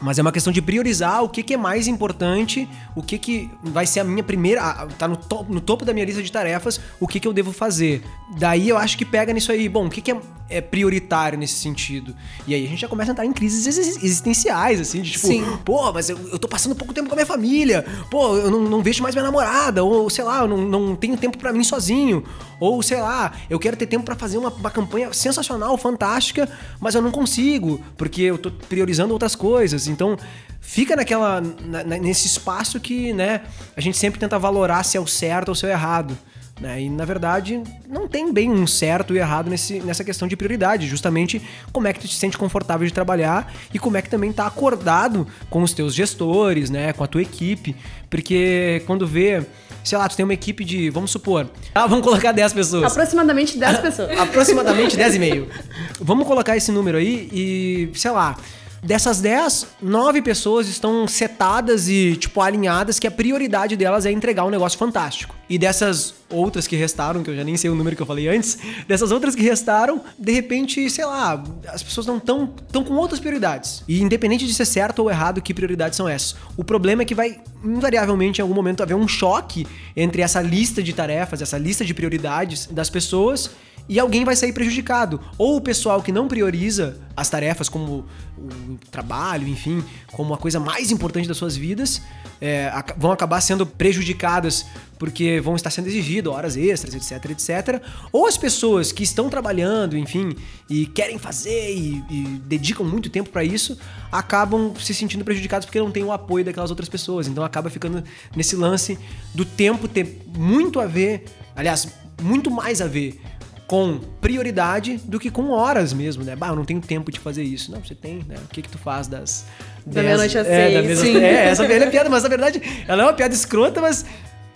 Mas 0.00 0.18
é 0.18 0.22
uma 0.22 0.32
questão 0.32 0.52
de 0.52 0.60
priorizar 0.60 1.22
o 1.22 1.28
que, 1.28 1.42
que 1.42 1.54
é 1.54 1.56
mais 1.56 1.88
importante, 1.88 2.68
o 2.94 3.02
que, 3.02 3.18
que 3.18 3.50
vai 3.62 3.86
ser 3.86 4.00
a 4.00 4.04
minha 4.04 4.22
primeira. 4.22 4.86
tá 4.98 5.08
no, 5.08 5.16
to, 5.16 5.46
no 5.48 5.60
topo 5.60 5.84
da 5.84 5.92
minha 5.92 6.04
lista 6.04 6.22
de 6.22 6.30
tarefas, 6.30 6.80
o 7.00 7.06
que, 7.06 7.18
que 7.18 7.26
eu 7.26 7.32
devo 7.32 7.52
fazer. 7.52 8.02
Daí 8.38 8.68
eu 8.68 8.76
acho 8.76 8.96
que 8.98 9.04
pega 9.04 9.32
nisso 9.32 9.50
aí. 9.50 9.68
Bom, 9.68 9.86
o 9.86 9.90
que, 9.90 10.00
que 10.00 10.12
é, 10.12 10.20
é 10.50 10.60
prioritário 10.60 11.38
nesse 11.38 11.54
sentido? 11.54 12.14
E 12.46 12.54
aí 12.54 12.64
a 12.64 12.68
gente 12.68 12.80
já 12.80 12.88
começa 12.88 13.10
a 13.10 13.12
entrar 13.12 13.24
em 13.24 13.32
crises 13.32 13.66
existenciais, 13.66 14.80
assim, 14.80 15.00
de 15.00 15.12
tipo, 15.12 15.26
Sim. 15.26 15.44
pô, 15.64 15.92
mas 15.92 16.10
eu, 16.10 16.18
eu 16.28 16.38
tô 16.38 16.48
passando 16.48 16.74
pouco 16.74 16.92
tempo 16.92 17.08
com 17.08 17.14
a 17.14 17.16
minha 17.16 17.26
família, 17.26 17.84
pô, 18.10 18.36
eu 18.36 18.50
não, 18.50 18.60
não 18.60 18.82
vejo 18.82 19.02
mais 19.02 19.14
minha 19.14 19.24
namorada, 19.24 19.82
ou 19.82 20.10
sei 20.10 20.24
lá, 20.24 20.40
eu 20.40 20.48
não, 20.48 20.58
não 20.58 20.96
tenho 20.96 21.16
tempo 21.16 21.38
para 21.38 21.52
mim 21.52 21.64
sozinho, 21.64 22.22
ou 22.58 22.82
sei 22.82 23.00
lá, 23.00 23.32
eu 23.50 23.58
quero 23.58 23.76
ter 23.76 23.86
tempo 23.86 24.04
para 24.04 24.14
fazer 24.14 24.38
uma, 24.38 24.50
uma 24.50 24.70
campanha 24.70 25.12
sensacional, 25.12 25.76
fantástica, 25.76 26.48
mas 26.80 26.94
eu 26.94 27.02
não 27.02 27.10
consigo, 27.10 27.80
porque 27.96 28.22
eu 28.22 28.38
tô 28.38 28.50
priorizando 28.50 29.12
outras 29.12 29.34
coisas. 29.34 29.86
Então, 29.86 30.16
fica 30.60 30.96
naquela 30.96 31.40
na, 31.40 31.84
nesse 31.84 32.26
espaço 32.26 32.80
que, 32.80 33.12
né, 33.12 33.42
a 33.76 33.80
gente 33.80 33.96
sempre 33.96 34.18
tenta 34.18 34.38
valorar 34.38 34.82
se 34.84 34.96
é 34.96 35.00
o 35.00 35.06
certo 35.06 35.50
ou 35.50 35.54
se 35.54 35.66
é 35.66 35.68
o 35.68 35.72
errado. 35.72 36.16
Né? 36.58 36.84
E 36.84 36.88
na 36.88 37.04
verdade 37.04 37.62
não 37.86 38.08
tem 38.08 38.32
bem 38.32 38.50
um 38.50 38.66
certo 38.66 39.14
e 39.14 39.18
errado 39.18 39.50
nesse, 39.50 39.78
nessa 39.80 40.02
questão 40.02 40.26
de 40.26 40.34
prioridade, 40.34 40.88
justamente 40.88 41.42
como 41.70 41.86
é 41.86 41.92
que 41.92 42.00
tu 42.00 42.08
te 42.08 42.14
sente 42.14 42.38
confortável 42.38 42.86
de 42.86 42.94
trabalhar 42.94 43.52
e 43.74 43.78
como 43.78 43.98
é 43.98 44.02
que 44.02 44.08
também 44.08 44.32
tá 44.32 44.46
acordado 44.46 45.26
com 45.50 45.62
os 45.62 45.74
teus 45.74 45.94
gestores, 45.94 46.70
né, 46.70 46.94
com 46.94 47.04
a 47.04 47.06
tua 47.06 47.20
equipe, 47.20 47.76
porque 48.08 48.82
quando 48.86 49.06
vê 49.06 49.44
sei 49.86 49.96
lá, 49.96 50.08
tu 50.08 50.16
tem 50.16 50.24
uma 50.24 50.34
equipe 50.34 50.64
de, 50.64 50.90
vamos 50.90 51.12
supor, 51.12 51.48
ah, 51.72 51.86
vamos 51.86 52.04
colocar 52.04 52.32
10 52.32 52.52
pessoas. 52.52 52.90
Aproximadamente 52.90 53.56
10 53.56 53.78
pessoas. 53.78 54.18
Aproximadamente 54.18 54.96
10 54.96 55.14
e 55.14 55.18
meio. 55.18 55.48
Vamos 56.00 56.26
colocar 56.26 56.56
esse 56.56 56.70
número 56.72 56.98
aí 56.98 57.28
e, 57.32 57.90
sei 57.94 58.10
lá, 58.10 58.36
Dessas 58.82 59.20
10, 59.20 59.66
9 59.82 60.22
pessoas 60.22 60.68
estão 60.68 61.08
setadas 61.08 61.88
e, 61.88 62.16
tipo, 62.16 62.40
alinhadas 62.40 62.98
que 62.98 63.06
a 63.06 63.10
prioridade 63.10 63.76
delas 63.76 64.06
é 64.06 64.12
entregar 64.12 64.44
um 64.44 64.50
negócio 64.50 64.78
fantástico. 64.78 65.34
E 65.48 65.58
dessas 65.58 66.14
outras 66.30 66.66
que 66.66 66.76
restaram, 66.76 67.22
que 67.22 67.30
eu 67.30 67.36
já 67.36 67.44
nem 67.44 67.56
sei 67.56 67.70
o 67.70 67.74
número 67.74 67.96
que 67.96 68.02
eu 68.02 68.06
falei 68.06 68.28
antes, 68.28 68.58
dessas 68.86 69.10
outras 69.10 69.34
que 69.34 69.42
restaram, 69.42 70.02
de 70.18 70.32
repente, 70.32 70.88
sei 70.90 71.04
lá, 71.04 71.42
as 71.68 71.82
pessoas 71.82 72.06
não 72.06 72.18
estão 72.18 72.46
tão 72.46 72.84
com 72.84 72.94
outras 72.94 73.20
prioridades. 73.20 73.82
E 73.88 74.00
independente 74.00 74.46
de 74.46 74.54
ser 74.54 74.66
certo 74.66 75.00
ou 75.00 75.10
errado, 75.10 75.40
que 75.40 75.54
prioridades 75.54 75.96
são 75.96 76.08
essas? 76.08 76.36
O 76.56 76.64
problema 76.64 77.02
é 77.02 77.04
que 77.04 77.14
vai, 77.14 77.40
invariavelmente, 77.64 78.40
em 78.40 78.42
algum 78.42 78.54
momento, 78.54 78.82
haver 78.82 78.94
um 78.94 79.08
choque 79.08 79.66
entre 79.96 80.22
essa 80.22 80.40
lista 80.40 80.82
de 80.82 80.92
tarefas, 80.92 81.40
essa 81.40 81.58
lista 81.58 81.84
de 81.84 81.94
prioridades 81.94 82.66
das 82.66 82.90
pessoas 82.90 83.50
e 83.88 83.98
alguém 83.98 84.24
vai 84.24 84.34
sair 84.34 84.52
prejudicado. 84.52 85.20
Ou 85.38 85.56
o 85.56 85.60
pessoal 85.60 86.02
que 86.02 86.12
não 86.12 86.28
prioriza 86.28 86.98
as 87.16 87.30
tarefas 87.30 87.68
como 87.68 88.04
o 88.36 88.78
trabalho, 88.90 89.48
enfim, 89.48 89.82
como 90.12 90.34
a 90.34 90.38
coisa 90.38 90.60
mais 90.60 90.90
importante 90.90 91.26
das 91.26 91.36
suas 91.36 91.56
vidas, 91.56 92.02
é, 92.40 92.70
vão 92.96 93.10
acabar 93.10 93.40
sendo 93.40 93.64
prejudicadas 93.64 94.66
porque 94.98 95.40
vão 95.40 95.56
estar 95.56 95.70
sendo 95.70 95.88
exigidas 95.88 96.32
horas 96.32 96.56
extras, 96.56 96.94
etc, 96.94 97.30
etc. 97.30 97.82
Ou 98.12 98.26
as 98.26 98.36
pessoas 98.36 98.92
que 98.92 99.02
estão 99.02 99.28
trabalhando, 99.28 99.96
enfim, 99.96 100.34
e 100.68 100.86
querem 100.86 101.18
fazer 101.18 101.74
e, 101.74 102.04
e 102.10 102.22
dedicam 102.44 102.84
muito 102.84 103.08
tempo 103.10 103.30
para 103.30 103.44
isso, 103.44 103.78
acabam 104.10 104.74
se 104.78 104.94
sentindo 104.94 105.24
prejudicados 105.24 105.66
porque 105.66 105.78
não 105.78 105.90
tem 105.90 106.04
o 106.04 106.12
apoio 106.12 106.44
daquelas 106.44 106.70
outras 106.70 106.88
pessoas. 106.88 107.26
Então 107.28 107.44
acaba 107.44 107.70
ficando 107.70 108.02
nesse 108.34 108.56
lance 108.56 108.98
do 109.34 109.44
tempo 109.44 109.86
ter 109.88 110.22
muito 110.36 110.80
a 110.80 110.86
ver, 110.86 111.24
aliás, 111.54 111.88
muito 112.22 112.50
mais 112.50 112.80
a 112.80 112.86
ver 112.86 113.20
com 113.66 113.98
prioridade 114.20 115.00
do 115.04 115.18
que 115.18 115.30
com 115.30 115.50
horas 115.50 115.92
mesmo, 115.92 116.22
né? 116.22 116.36
Bah, 116.36 116.48
eu 116.48 116.56
não 116.56 116.64
tenho 116.64 116.80
tempo 116.80 117.10
de 117.10 117.18
fazer 117.18 117.42
isso. 117.42 117.72
Não, 117.72 117.80
você 117.80 117.94
tem, 117.94 118.24
né? 118.28 118.36
O 118.44 118.48
que 118.48 118.62
que 118.62 118.68
tu 118.68 118.78
faz 118.78 119.08
das... 119.08 119.44
Da 119.84 120.02
meia-noite 120.02 120.36
às 120.38 120.46
é, 120.46 120.70
seis. 120.70 120.98
Sim. 120.98 121.16
É, 121.18 121.48
essa 121.48 121.64
é 121.64 121.90
piada, 121.90 122.08
mas 122.08 122.22
na 122.22 122.28
verdade 122.28 122.60
ela 122.88 123.02
é 123.02 123.06
uma 123.06 123.12
piada 123.12 123.34
escrota, 123.34 123.80
mas 123.80 124.04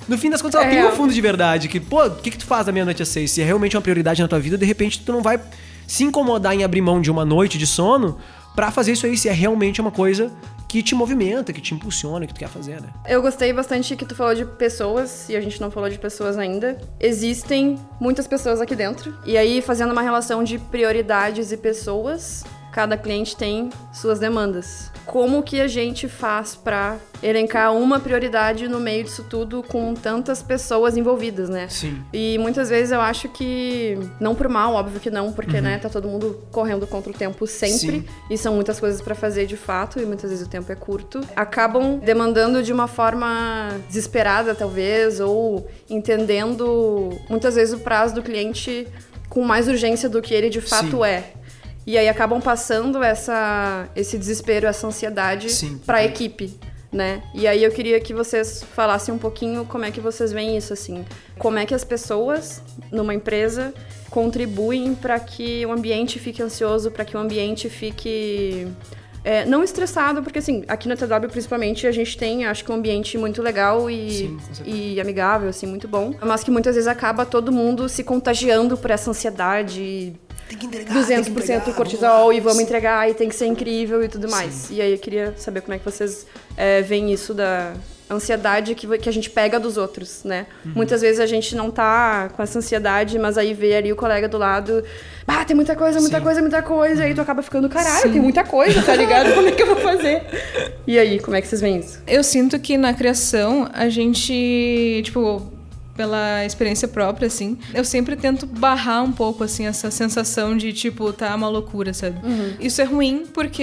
no 0.08 0.18
fim 0.18 0.30
das 0.30 0.42
contas 0.42 0.60
ela 0.60 0.70
é 0.70 0.74
tem 0.74 0.84
um 0.84 0.92
fundo 0.92 1.12
de 1.12 1.20
verdade. 1.20 1.68
Que, 1.68 1.78
pô, 1.78 2.04
o 2.06 2.10
que 2.16 2.30
que 2.30 2.38
tu 2.38 2.46
faz 2.46 2.66
da 2.66 2.72
meia-noite 2.72 3.02
às 3.02 3.08
seis? 3.08 3.30
Se 3.30 3.40
é 3.40 3.44
realmente 3.44 3.76
uma 3.76 3.82
prioridade 3.82 4.20
na 4.20 4.28
tua 4.28 4.40
vida, 4.40 4.58
de 4.58 4.66
repente 4.66 5.00
tu 5.00 5.12
não 5.12 5.22
vai 5.22 5.40
se 5.86 6.04
incomodar 6.04 6.54
em 6.54 6.62
abrir 6.62 6.80
mão 6.80 7.00
de 7.00 7.10
uma 7.10 7.24
noite 7.24 7.58
de 7.58 7.66
sono 7.66 8.18
para 8.54 8.70
fazer 8.70 8.92
isso 8.92 9.06
aí 9.06 9.16
se 9.16 9.28
é 9.28 9.32
realmente 9.32 9.80
uma 9.80 9.90
coisa 9.90 10.32
que 10.68 10.82
te 10.82 10.94
movimenta, 10.94 11.52
que 11.52 11.60
te 11.60 11.74
impulsiona, 11.74 12.26
que 12.26 12.32
tu 12.32 12.38
quer 12.38 12.48
fazer, 12.48 12.80
né? 12.80 12.90
Eu 13.08 13.20
gostei 13.20 13.52
bastante 13.52 13.96
que 13.96 14.04
tu 14.04 14.14
falou 14.14 14.34
de 14.36 14.44
pessoas, 14.44 15.28
e 15.28 15.34
a 15.36 15.40
gente 15.40 15.60
não 15.60 15.68
falou 15.68 15.90
de 15.90 15.98
pessoas 15.98 16.38
ainda. 16.38 16.78
Existem 17.00 17.76
muitas 18.00 18.28
pessoas 18.28 18.60
aqui 18.60 18.76
dentro. 18.76 19.12
E 19.26 19.36
aí, 19.36 19.60
fazendo 19.60 19.90
uma 19.90 20.02
relação 20.02 20.44
de 20.44 20.58
prioridades 20.58 21.50
e 21.50 21.56
pessoas, 21.56 22.44
cada 22.72 22.96
cliente 22.96 23.36
tem 23.36 23.70
suas 23.92 24.18
demandas. 24.18 24.90
Como 25.04 25.42
que 25.42 25.60
a 25.60 25.66
gente 25.66 26.08
faz 26.08 26.54
para 26.54 26.96
elencar 27.22 27.74
uma 27.74 28.00
prioridade 28.00 28.68
no 28.68 28.80
meio 28.80 29.04
disso 29.04 29.26
tudo 29.28 29.62
com 29.62 29.94
tantas 29.94 30.42
pessoas 30.42 30.96
envolvidas, 30.96 31.48
né? 31.48 31.68
Sim. 31.68 32.02
E 32.12 32.38
muitas 32.38 32.70
vezes 32.70 32.92
eu 32.92 33.00
acho 33.00 33.28
que 33.28 33.98
não 34.18 34.34
por 34.34 34.48
mal, 34.48 34.74
óbvio 34.74 35.00
que 35.00 35.10
não, 35.10 35.32
porque 35.32 35.56
uhum. 35.56 35.62
né, 35.62 35.78
tá 35.78 35.88
todo 35.88 36.08
mundo 36.08 36.42
correndo 36.50 36.86
contra 36.86 37.10
o 37.10 37.14
tempo 37.14 37.46
sempre 37.46 37.78
Sim. 37.78 38.04
e 38.30 38.38
são 38.38 38.54
muitas 38.54 38.80
coisas 38.80 39.00
para 39.02 39.14
fazer 39.14 39.46
de 39.46 39.56
fato 39.56 40.00
e 40.00 40.06
muitas 40.06 40.30
vezes 40.30 40.46
o 40.46 40.48
tempo 40.48 40.70
é 40.70 40.74
curto. 40.76 41.20
Acabam 41.36 41.98
demandando 41.98 42.62
de 42.62 42.72
uma 42.72 42.86
forma 42.86 43.68
desesperada 43.88 44.54
talvez 44.54 45.20
ou 45.20 45.68
entendendo 45.88 47.10
muitas 47.28 47.54
vezes 47.54 47.74
o 47.74 47.80
prazo 47.80 48.14
do 48.14 48.22
cliente 48.22 48.86
com 49.28 49.44
mais 49.44 49.68
urgência 49.68 50.08
do 50.08 50.20
que 50.20 50.34
ele 50.34 50.50
de 50.50 50.60
fato 50.60 50.90
Sim. 50.90 51.04
é. 51.04 51.32
E 51.86 51.96
aí 51.98 52.08
acabam 52.08 52.40
passando 52.40 53.02
essa, 53.02 53.88
esse 53.96 54.16
desespero, 54.18 54.66
essa 54.66 54.86
ansiedade 54.86 55.48
para 55.86 55.98
a 55.98 56.04
equipe, 56.04 56.54
né? 56.92 57.22
E 57.34 57.46
aí 57.46 57.64
eu 57.64 57.70
queria 57.70 57.98
que 58.00 58.12
vocês 58.12 58.62
falassem 58.74 59.14
um 59.14 59.18
pouquinho 59.18 59.64
como 59.64 59.84
é 59.84 59.90
que 59.90 60.00
vocês 60.00 60.30
veem 60.32 60.56
isso 60.56 60.72
assim, 60.72 61.04
como 61.38 61.58
é 61.58 61.64
que 61.66 61.74
as 61.74 61.84
pessoas 61.84 62.62
numa 62.92 63.14
empresa 63.14 63.72
contribuem 64.10 64.94
para 64.94 65.18
que 65.20 65.64
o 65.66 65.72
ambiente 65.72 66.18
fique 66.18 66.42
ansioso, 66.42 66.90
para 66.90 67.04
que 67.04 67.16
o 67.16 67.20
ambiente 67.20 67.68
fique 67.68 68.66
É, 69.22 69.44
não 69.44 69.62
estressado, 69.62 70.22
porque 70.22 70.38
assim, 70.38 70.64
aqui 70.66 70.88
na 70.88 70.96
TW 70.96 71.28
principalmente 71.30 71.86
a 71.86 71.92
gente 71.92 72.16
tem, 72.16 72.46
acho 72.46 72.64
que 72.64 72.72
um 72.72 72.74
ambiente 72.74 73.18
muito 73.18 73.42
legal 73.42 73.90
e, 73.90 74.10
Sim, 74.10 74.38
e 74.64 74.98
amigável, 74.98 75.50
assim, 75.50 75.66
muito 75.66 75.86
bom. 75.86 76.14
Mas 76.22 76.42
que 76.42 76.50
muitas 76.50 76.74
vezes 76.74 76.88
acaba 76.88 77.26
todo 77.26 77.52
mundo 77.52 77.86
se 77.86 78.02
contagiando 78.02 78.78
por 78.78 78.90
essa 78.90 79.10
ansiedade. 79.10 80.14
Tem 80.50 80.58
que 80.58 80.66
entregar. 80.66 80.92
200% 80.92 81.72
cortisol 81.74 82.32
e 82.32 82.40
vamos 82.40 82.58
entregar 82.58 83.08
e 83.08 83.14
tem 83.14 83.28
que 83.28 83.36
ser 83.36 83.46
incrível 83.46 84.02
e 84.02 84.08
tudo 84.08 84.28
mais. 84.28 84.68
E 84.68 84.80
aí 84.82 84.90
eu 84.90 84.98
queria 84.98 85.32
saber 85.36 85.60
como 85.60 85.74
é 85.74 85.78
que 85.78 85.84
vocês 85.84 86.26
é, 86.56 86.82
veem 86.82 87.12
isso 87.12 87.32
da 87.32 87.72
ansiedade 88.10 88.74
que, 88.74 88.98
que 88.98 89.08
a 89.08 89.12
gente 89.12 89.30
pega 89.30 89.60
dos 89.60 89.76
outros, 89.76 90.24
né? 90.24 90.46
Uhum. 90.64 90.72
Muitas 90.74 91.02
vezes 91.02 91.20
a 91.20 91.26
gente 91.26 91.54
não 91.54 91.70
tá 91.70 92.30
com 92.34 92.42
essa 92.42 92.58
ansiedade, 92.58 93.16
mas 93.16 93.38
aí 93.38 93.54
vê 93.54 93.76
ali 93.76 93.92
o 93.92 93.96
colega 93.96 94.26
do 94.26 94.36
lado, 94.36 94.82
ah, 95.24 95.44
tem 95.44 95.54
muita 95.54 95.76
coisa, 95.76 96.00
muita 96.00 96.18
Sim. 96.18 96.24
coisa, 96.24 96.40
muita 96.40 96.62
coisa, 96.62 97.02
e 97.04 97.06
aí 97.06 97.14
tu 97.14 97.20
acaba 97.20 97.42
ficando, 97.42 97.68
caralho, 97.68 98.10
tem 98.10 98.20
muita 98.20 98.42
coisa, 98.42 98.82
tá 98.82 98.96
ligado? 98.96 99.32
Como 99.32 99.46
é 99.46 99.52
que 99.52 99.62
eu 99.62 99.68
vou 99.68 99.76
fazer? 99.76 100.24
E 100.84 100.98
aí, 100.98 101.20
como 101.20 101.36
é 101.36 101.40
que 101.40 101.46
vocês 101.46 101.60
veem 101.60 101.78
isso? 101.78 102.02
Eu 102.08 102.24
sinto 102.24 102.58
que 102.58 102.76
na 102.76 102.92
criação 102.92 103.70
a 103.72 103.88
gente, 103.88 105.02
tipo, 105.04 105.59
pela 106.00 106.46
experiência 106.46 106.88
própria, 106.88 107.26
assim, 107.26 107.58
eu 107.74 107.84
sempre 107.84 108.16
tento 108.16 108.46
barrar 108.46 109.02
um 109.04 109.12
pouco, 109.12 109.44
assim, 109.44 109.66
essa 109.66 109.90
sensação 109.90 110.56
de, 110.56 110.72
tipo, 110.72 111.12
tá 111.12 111.34
uma 111.36 111.46
loucura, 111.46 111.92
sabe? 111.92 112.16
Isso 112.58 112.80
é 112.80 112.84
ruim 112.84 113.24
porque 113.34 113.62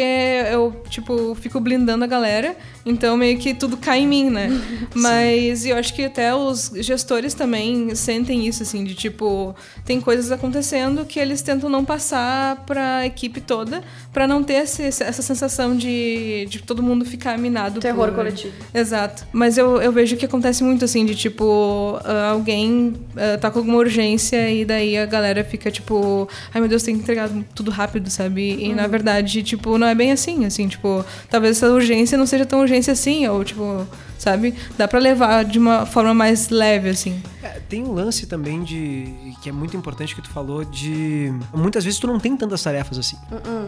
eu, 0.51 0.79
tipo, 0.87 1.33
fico 1.33 1.59
blindando 1.59 2.03
a 2.03 2.07
galera, 2.07 2.55
então 2.85 3.17
meio 3.17 3.39
que 3.39 3.55
tudo 3.55 3.75
cai 3.75 4.01
em 4.01 4.07
mim, 4.07 4.29
né? 4.29 4.49
Mas 4.93 5.65
eu 5.65 5.75
acho 5.77 5.95
que 5.95 6.05
até 6.05 6.35
os 6.35 6.71
gestores 6.75 7.33
também 7.33 7.95
sentem 7.95 8.47
isso, 8.47 8.61
assim, 8.61 8.83
de, 8.83 8.93
tipo, 8.93 9.55
tem 9.83 9.99
coisas 9.99 10.31
acontecendo 10.31 11.05
que 11.05 11.19
eles 11.19 11.41
tentam 11.41 11.67
não 11.71 11.83
passar 11.83 12.63
pra 12.67 13.03
equipe 13.03 13.41
toda, 13.41 13.81
pra 14.13 14.27
não 14.27 14.43
ter 14.43 14.61
esse, 14.65 14.83
essa 14.83 15.23
sensação 15.23 15.75
de, 15.75 16.45
de 16.47 16.59
todo 16.61 16.83
mundo 16.83 17.03
ficar 17.03 17.35
minado 17.39 17.79
Terror 17.79 18.09
por- 18.09 18.15
coletivo. 18.15 18.53
Exato. 18.75 19.25
Mas 19.33 19.57
eu, 19.57 19.81
eu 19.81 19.91
vejo 19.91 20.15
que 20.17 20.25
acontece 20.25 20.63
muito 20.63 20.85
assim, 20.85 21.03
de 21.03 21.15
tipo, 21.15 21.99
ah, 22.03 22.26
alguém 22.29 22.93
ah, 23.15 23.37
tá 23.37 23.49
com 23.51 23.59
alguma 23.59 23.77
urgência 23.77 24.49
e 24.49 24.65
daí 24.65 24.97
a 24.97 25.05
galera 25.05 25.43
fica 25.43 25.71
tipo, 25.71 26.27
ai 26.53 26.61
meu 26.61 26.69
Deus, 26.69 26.83
tem 26.83 26.95
que 26.95 27.01
entregar 27.01 27.29
tudo 27.53 27.71
rápido, 27.71 28.09
sabe? 28.09 28.57
E 28.59 28.73
na 28.73 28.87
verdade, 28.87 29.43
tipo, 29.43 29.77
não 29.77 29.87
é 29.87 29.95
bem 29.95 30.11
assim, 30.11 30.45
assim, 30.45 30.67
tipo, 30.67 31.03
talvez 31.29 31.57
essa 31.57 31.71
urgência 31.71 32.17
não 32.17 32.25
seja 32.25 32.45
tão 32.45 32.59
urgência 32.61 32.93
assim, 32.93 33.27
ou 33.27 33.43
tipo, 33.43 33.85
sabe? 34.17 34.53
Dá 34.77 34.87
pra 34.87 34.99
levar 34.99 35.45
de 35.45 35.59
uma 35.59 35.85
forma 35.85 36.13
mais 36.13 36.49
leve, 36.49 36.89
assim. 36.89 37.21
É, 37.41 37.59
tem 37.69 37.83
um 37.83 37.93
lance 37.93 38.25
também 38.25 38.63
de. 38.63 39.33
que 39.41 39.49
é 39.49 39.51
muito 39.51 39.77
importante 39.77 40.15
que 40.15 40.21
tu 40.21 40.29
falou 40.29 40.63
de. 40.65 41.31
Muitas 41.53 41.83
vezes 41.83 41.99
tu 41.99 42.07
não 42.07 42.19
tem 42.19 42.35
tantas 42.35 42.61
tarefas 42.61 42.97
assim. 42.97 43.17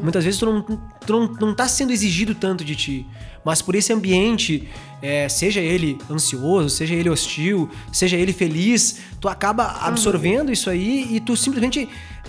Muitas 0.02 0.24
vezes 0.24 0.40
tu 0.40 0.46
não, 0.46 0.62
tu 0.62 1.14
não, 1.14 1.34
não 1.34 1.56
tá 1.56 1.68
sendo 1.68 1.92
exigido 1.92 2.34
tanto 2.36 2.64
de 2.64 2.76
ti. 2.76 3.08
Mas 3.44 3.62
por 3.62 3.76
esse 3.76 3.92
ambiente, 3.94 4.68
é, 5.02 5.30
seja 5.30 5.62
ele 5.62 5.98
ansioso, 6.10 6.70
seja 6.70 6.94
ele 6.94 7.10
hostil, 7.10 7.70
seja 7.92 8.18
ele 8.18 8.34
feliz, 8.34 9.00
tu 9.20 9.30
acaba 9.30 9.78
absorvendo 9.82 10.52
isso 10.52 10.70
aí 10.70 11.08
e 11.16 11.20
tu 11.20 11.38
simplesmente 11.38 11.88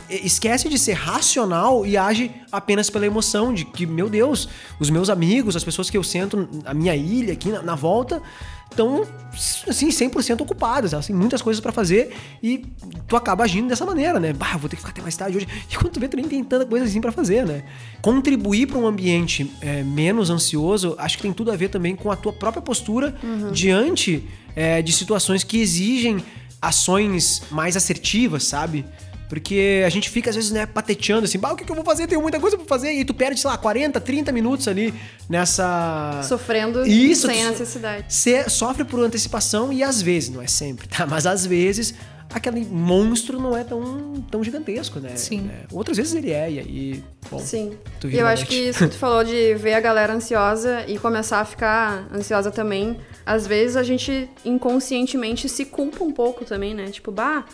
é, 0.09 0.26
esquece 0.26 0.69
de 0.69 0.79
ser 0.79 0.95
racional 0.95 1.85
e 1.85 1.97
age 1.97 2.31
apenas 2.50 2.88
pela 2.88 3.07
emoção 3.07 3.52
de 3.52 3.64
que, 3.64 3.87
meu 3.87 4.09
Deus, 4.09 4.49
os 4.79 4.90
meus 4.90 5.11
amigos, 5.11 5.57
as 5.57 5.64
pessoas 5.64 5.90
que 5.90 5.97
eu 5.97 6.02
sento 6.02 6.49
na 6.64 6.75
minha 6.75 6.95
ilha 6.95 7.33
aqui 7.33 7.50
na, 7.50 7.62
na 7.62 7.75
volta, 7.75 8.23
estão 8.71 9.07
assim 9.69 9.89
100% 9.89 10.41
ocupadas, 10.41 10.93
elas 10.93 11.07
têm 11.07 11.15
muitas 11.15 11.43
coisas 11.43 11.61
pra 11.61 11.73
fazer 11.73 12.15
e 12.43 12.65
tu 13.07 13.17
acaba 13.17 13.45
agindo 13.45 13.69
dessa 13.69 13.85
maneira, 13.85 14.19
né? 14.19 14.33
Bah, 14.33 14.57
vou 14.57 14.69
ter 14.69 14.77
que 14.77 14.83
ficar 14.83 14.93
até 14.93 15.03
mais 15.03 15.17
tarde 15.17 15.37
hoje. 15.37 15.49
E 15.71 15.77
quando 15.77 15.93
tu 15.93 16.00
vê, 16.00 16.09
tu 16.09 16.17
nem 16.17 16.27
tem 16.27 16.43
tanta 16.43 16.67
coisa 16.67 16.85
assim 16.85 17.00
pra 17.00 17.12
fazer, 17.12 17.47
né? 17.47 17.62
Contribuir 18.03 18.67
pra 18.67 18.79
um 18.79 18.87
ambiente 18.87 19.50
é, 19.61 19.83
menos 19.83 20.31
ansioso, 20.31 20.95
acho 20.99 21.17
que 21.17 21.23
tem 21.23 21.33
tudo 21.33 21.50
a 21.53 21.57
ver 21.57 21.69
também 21.69 21.95
com 21.95 22.11
a 22.11 22.17
tua 22.17 22.33
própria 22.33 22.62
postura 22.62 23.15
diante 23.53 24.27
é, 24.57 24.83
de 24.83 24.93
situações 24.93 25.45
que 25.45 25.59
exigem 25.61 26.23
ações 26.61 27.43
mais 27.50 27.77
assertivas, 27.77 28.45
sabe? 28.45 28.85
Porque 29.31 29.83
a 29.87 29.89
gente 29.89 30.11
fica, 30.11 30.29
às 30.29 30.35
vezes, 30.37 30.51
né, 30.51 30.67
pateteando 30.67 31.25
assim, 31.25 31.39
bah, 31.39 31.53
o 31.53 31.57
que, 31.57 31.65
que 31.65 31.71
eu 31.71 31.77
vou 31.77 31.85
fazer? 31.85 32.07
Tenho 32.09 32.21
muita 32.21 32.39
coisa 32.41 32.57
pra 32.59 32.67
fazer. 32.67 32.93
E 32.93 33.05
tu 33.05 33.15
perde, 33.15 33.41
sei 33.41 33.49
lá, 33.49 33.57
40, 33.57 34.01
30 34.01 34.33
minutos 34.33 34.67
ali 34.69 34.93
nessa. 35.29 36.21
Sofrendo 36.25 36.87
Isso, 36.87 37.27
sem 37.29 37.43
tu- 37.45 37.49
necessidade. 37.51 38.05
Você 38.13 38.49
sofre 38.51 38.85
por 38.85 39.01
antecipação 39.01 39.73
e 39.73 39.83
às 39.83 40.03
vezes, 40.03 40.31
não 40.31 40.43
é 40.43 40.47
sempre, 40.47 40.89
tá? 40.89 41.07
Mas 41.07 41.27
às 41.27 41.47
vezes 41.47 41.95
aquele 42.33 42.65
monstro 42.65 43.41
não 43.41 43.57
é 43.57 43.65
tão, 43.65 44.15
tão 44.31 44.43
gigantesco, 44.45 45.01
né? 45.01 45.17
Sim. 45.17 45.51
É, 45.53 45.67
Outras 45.73 45.97
vezes 45.97 46.15
ele 46.15 46.31
é, 46.31 46.51
e 46.51 46.59
aí. 46.59 47.05
Bom, 47.31 47.39
Sim. 47.39 47.73
tu 48.01 48.09
E 48.09 48.19
eu 48.19 48.27
acho 48.27 48.47
que 48.47 48.55
isso 48.69 48.81
que 48.85 48.91
tu 48.91 48.99
falou 48.99 49.23
de 49.25 49.55
ver 49.55 49.75
a 49.75 49.81
galera 49.81 50.13
ansiosa 50.13 50.85
e 50.89 50.99
começar 50.99 51.41
a 51.41 51.45
ficar 51.45 52.09
ansiosa 52.13 52.51
também. 52.51 52.97
Às 53.25 53.47
vezes 53.47 53.77
a 53.77 53.83
gente 53.85 54.29
inconscientemente 54.45 55.49
se 55.49 55.65
culpa 55.65 56.03
um 56.05 56.13
pouco 56.13 56.45
também, 56.45 56.75
né? 56.75 56.87
Tipo, 56.91 57.11
bah, 57.11 57.45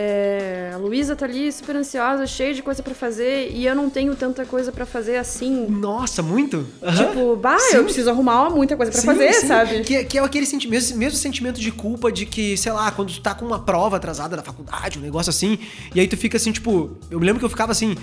é, 0.00 0.70
a 0.72 0.76
Luísa 0.76 1.16
tá 1.16 1.26
ali 1.26 1.50
super 1.50 1.74
ansiosa, 1.74 2.24
cheia 2.24 2.54
de 2.54 2.62
coisa 2.62 2.80
pra 2.84 2.94
fazer 2.94 3.50
e 3.52 3.66
eu 3.66 3.74
não 3.74 3.90
tenho 3.90 4.14
tanta 4.14 4.44
coisa 4.44 4.70
pra 4.70 4.86
fazer 4.86 5.16
assim. 5.16 5.66
Nossa, 5.68 6.22
muito? 6.22 6.64
Aham. 6.80 7.08
Tipo, 7.08 7.34
bah, 7.34 7.58
Sim. 7.58 7.78
eu 7.78 7.84
preciso 7.84 8.08
arrumar 8.08 8.48
muita 8.48 8.76
coisa 8.76 8.92
pra 8.92 9.00
Sim, 9.00 9.06
fazer, 9.08 9.32
sim. 9.32 9.46
sabe? 9.48 9.80
Que, 9.80 10.04
que 10.04 10.16
é 10.16 10.22
aquele 10.22 10.46
sentimento, 10.46 10.70
mesmo, 10.70 10.98
mesmo 10.98 11.18
sentimento 11.18 11.58
de 11.60 11.72
culpa 11.72 12.12
de 12.12 12.26
que, 12.26 12.56
sei 12.56 12.70
lá, 12.70 12.92
quando 12.92 13.12
tu 13.12 13.20
tá 13.20 13.34
com 13.34 13.44
uma 13.44 13.58
prova 13.58 13.96
atrasada 13.96 14.36
da 14.36 14.42
faculdade, 14.44 15.00
um 15.00 15.02
negócio 15.02 15.30
assim, 15.30 15.58
e 15.92 15.98
aí 15.98 16.06
tu 16.06 16.16
fica 16.16 16.36
assim, 16.36 16.52
tipo, 16.52 16.96
eu 17.10 17.18
me 17.18 17.26
lembro 17.26 17.40
que 17.40 17.44
eu 17.44 17.50
ficava 17.50 17.72
assim, 17.72 17.96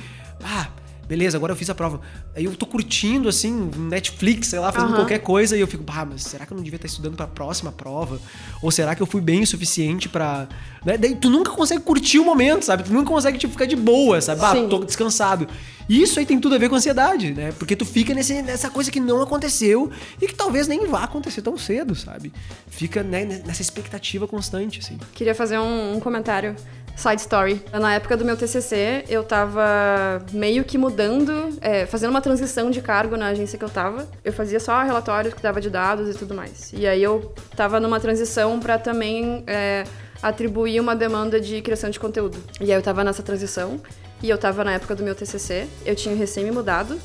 ah, 0.44 0.68
beleza, 1.08 1.38
agora 1.38 1.54
eu 1.54 1.58
fiz 1.58 1.70
a 1.70 1.76
prova. 1.76 2.02
Aí 2.36 2.46
eu 2.46 2.56
tô 2.56 2.66
curtindo, 2.66 3.30
assim, 3.30 3.70
Netflix, 3.78 4.48
sei 4.48 4.60
lá, 4.60 4.72
fazendo 4.72 4.90
Aham. 4.90 4.98
qualquer 4.98 5.20
coisa, 5.20 5.56
e 5.56 5.60
eu 5.62 5.68
fico, 5.68 5.84
ah, 5.88 6.06
mas 6.06 6.24
será 6.24 6.46
que 6.46 6.54
eu 6.54 6.58
não 6.58 6.64
devia 6.64 6.78
estar 6.78 6.88
estudando 6.88 7.16
pra 7.16 7.28
próxima 7.28 7.72
prova? 7.72 8.20
Ou 8.62 8.72
será 8.72 8.96
que 8.96 9.02
eu 9.02 9.08
fui 9.08 9.22
bem 9.22 9.44
o 9.44 9.48
suficiente 9.48 10.10
pra. 10.10 10.48
Né? 10.86 10.98
Daí 10.98 11.16
tu 11.16 11.30
nunca 11.30 11.52
consegue 11.52 11.82
curtir 11.82 12.20
o 12.20 12.26
momento, 12.26 12.64
sabe? 12.64 12.84
Tu 12.84 12.94
nunca 12.94 13.10
consegue, 13.10 13.38
tipo, 13.38 13.54
ficar 13.54 13.66
de 13.66 13.76
boa, 13.76 14.22
sabe? 14.22 14.42
Ah, 14.44 14.52
Sim. 14.52 14.68
tô 14.68 14.84
descansado. 14.84 15.48
E 15.88 16.02
isso 16.02 16.20
aí 16.20 16.26
tem 16.26 16.40
tudo 16.40 16.56
a 16.56 16.58
ver 16.58 16.68
com 16.68 16.76
ansiedade, 16.76 17.32
né? 17.34 17.52
Porque 17.60 17.76
tu 17.76 17.86
fica 17.86 18.14
nesse, 18.14 18.42
nessa 18.42 18.70
coisa 18.70 18.90
que 18.90 19.00
não 19.00 19.22
aconteceu 19.22 19.92
e 20.20 20.28
que 20.28 20.34
talvez 20.34 20.68
nem 20.68 20.88
vá 20.88 21.04
acontecer 21.04 21.42
tão 21.44 21.58
cedo, 21.58 21.94
sabe? 21.96 22.34
Fica 22.68 23.04
né, 23.04 23.24
nessa 23.46 23.62
expectativa 23.62 24.28
constante, 24.28 24.80
assim. 24.80 24.98
Queria 25.14 25.36
fazer 25.36 25.60
um, 25.60 25.96
um 25.96 26.00
comentário. 26.00 26.56
Side 26.96 27.22
story. 27.22 27.62
Na 27.74 27.94
época 27.94 28.16
do 28.16 28.24
meu 28.24 28.38
TCC, 28.38 29.04
eu 29.10 29.24
tava 29.24 30.24
meio 30.32 30.64
que 30.64 30.78
mudando, 30.78 31.50
é, 31.62 31.86
fazendo 31.86 32.10
uma 32.10 32.22
transição 32.22 32.72
de 32.72 32.82
cargo 32.82 33.18
na 33.18 33.28
agência 33.28 33.60
que 33.60 33.66
eu 33.66 33.70
tava. 33.70 34.08
Eu 34.24 34.32
fazia 34.32 34.60
só 34.60 34.82
relatórios 34.82 35.34
que 35.34 35.42
dava 35.42 35.60
de 35.60 35.70
dados 35.70 36.16
e 36.16 36.18
tudo 36.18 36.34
mais. 36.34 36.72
E 36.74 36.88
aí 36.88 37.04
eu 37.04 37.34
tava 37.56 37.80
numa 37.80 38.00
transição 38.00 38.60
pra 38.60 38.78
também 38.78 39.44
é, 39.46 39.84
atribuir 40.24 40.80
uma 40.80 40.96
demanda 40.96 41.40
de 41.40 41.62
criação 41.62 41.90
de 41.90 42.00
conteúdo. 42.00 42.38
E 42.62 42.72
aí 42.72 42.78
eu 42.78 42.82
tava 42.82 43.04
nessa 43.04 43.22
transição. 43.22 43.80
E 44.24 44.30
eu 44.30 44.38
tava 44.38 44.64
na 44.64 44.74
época 44.74 44.96
do 44.96 45.04
meu 45.04 45.14
TCC. 45.14 45.68
Eu 45.86 45.96
tinha 45.96 46.16
recém 46.16 46.46
me 46.46 46.52
mudado, 46.52 46.98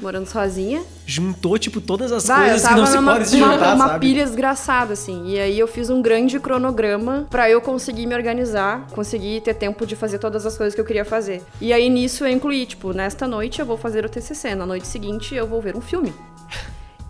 morando 0.00 0.26
sozinha. 0.26 0.82
Juntou, 1.06 1.58
tipo, 1.58 1.80
todas 1.80 2.12
as 2.12 2.26
coisas 2.26 2.66
que 2.66 2.74
não 2.74 2.86
se 2.86 2.96
numa 2.96 3.12
podem 3.12 3.26
se 3.26 3.36
uma, 3.36 3.52
juntar, 3.52 3.74
uma 3.74 3.88
sabe? 3.88 4.06
pilha 4.06 4.24
desgraçada, 4.24 4.92
assim. 4.92 5.28
E 5.28 5.38
aí 5.38 5.58
eu 5.58 5.66
fiz 5.66 5.90
um 5.90 6.00
grande 6.02 6.38
cronograma 6.38 7.26
pra 7.30 7.50
eu 7.50 7.60
conseguir 7.60 8.06
me 8.06 8.14
organizar, 8.14 8.86
conseguir 8.92 9.40
ter 9.40 9.54
tempo 9.54 9.86
de 9.86 9.96
fazer 9.96 10.18
todas 10.18 10.44
as 10.46 10.56
coisas 10.56 10.74
que 10.74 10.80
eu 10.80 10.84
queria 10.84 11.04
fazer. 11.04 11.42
E 11.60 11.72
aí 11.72 11.88
nisso 11.88 12.24
eu 12.24 12.30
incluí, 12.30 12.66
tipo, 12.66 12.92
nesta 12.92 13.26
noite 13.26 13.60
eu 13.60 13.66
vou 13.66 13.76
fazer 13.76 14.04
o 14.04 14.08
TCC, 14.08 14.54
na 14.54 14.66
noite 14.66 14.86
seguinte 14.86 15.34
eu 15.34 15.46
vou 15.46 15.60
ver 15.60 15.76
um 15.76 15.80
filme. 15.80 16.12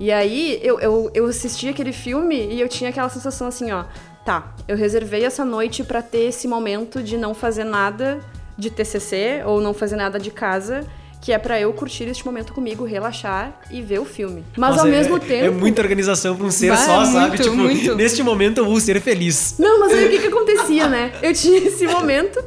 E 0.00 0.12
aí 0.12 0.60
eu, 0.62 0.78
eu, 0.78 1.10
eu 1.12 1.26
assisti 1.26 1.68
aquele 1.68 1.92
filme 1.92 2.36
e 2.36 2.60
eu 2.60 2.68
tinha 2.68 2.90
aquela 2.90 3.08
sensação 3.08 3.48
assim, 3.48 3.72
ó. 3.72 3.84
Tá, 4.24 4.52
eu 4.68 4.76
reservei 4.76 5.24
essa 5.24 5.44
noite 5.44 5.82
pra 5.82 6.02
ter 6.02 6.28
esse 6.28 6.46
momento 6.46 7.02
de 7.02 7.16
não 7.16 7.34
fazer 7.34 7.64
nada 7.64 8.20
de 8.56 8.70
TCC 8.70 9.42
ou 9.46 9.60
não 9.60 9.72
fazer 9.72 9.96
nada 9.96 10.18
de 10.18 10.30
casa, 10.30 10.86
que 11.20 11.32
é 11.32 11.38
pra 11.38 11.60
eu 11.60 11.72
curtir 11.72 12.04
este 12.04 12.24
momento 12.24 12.52
comigo, 12.52 12.84
relaxar 12.84 13.60
e 13.70 13.82
ver 13.82 13.98
o 14.00 14.04
filme. 14.04 14.44
Mas 14.56 14.70
Nossa, 14.70 14.82
ao 14.82 14.88
é- 14.88 14.90
mesmo 14.90 15.18
tempo. 15.18 15.44
É 15.46 15.50
muita 15.50 15.82
organização 15.82 16.36
pra 16.36 16.46
um 16.46 16.50
ser 16.50 16.70
Bah, 16.70 16.76
só, 16.76 17.00
muito, 17.00 17.12
sabe? 17.12 17.38
Tipo, 17.38 17.56
muito. 17.56 17.94
neste 17.96 18.22
momento 18.22 18.58
eu 18.58 18.64
vou 18.64 18.78
ser 18.80 19.00
feliz. 19.00 19.54
Não, 19.58 19.80
mas 19.80 19.92
aí 19.92 20.06
o 20.06 20.10
que 20.10 20.18
que 20.20 20.26
acontecia, 20.28 20.88
né? 20.88 21.12
Eu 21.22 21.32
tinha 21.34 21.58
esse 21.58 21.86
momento, 21.86 22.42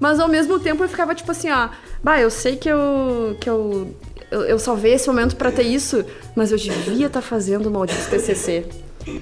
mas 0.00 0.18
ao 0.18 0.28
mesmo 0.28 0.58
tempo 0.58 0.82
eu 0.82 0.88
ficava 0.88 1.14
tipo 1.14 1.30
assim, 1.30 1.50
ó, 1.50 1.68
bah, 2.02 2.20
eu 2.20 2.30
sei 2.30 2.56
que 2.56 2.68
eu 2.68 3.36
que 3.40 3.48
eu 3.50 3.94
eu, 4.30 4.42
eu 4.42 4.58
salvei 4.58 4.94
esse 4.94 5.06
momento 5.06 5.36
pra 5.36 5.52
ter 5.52 5.62
isso, 5.62 6.04
mas 6.34 6.50
eu 6.50 6.58
devia 6.58 7.06
estar 7.06 7.20
fazendo 7.20 7.66
o 7.66 7.70
maldito 7.70 8.08
TCC. 8.10 8.64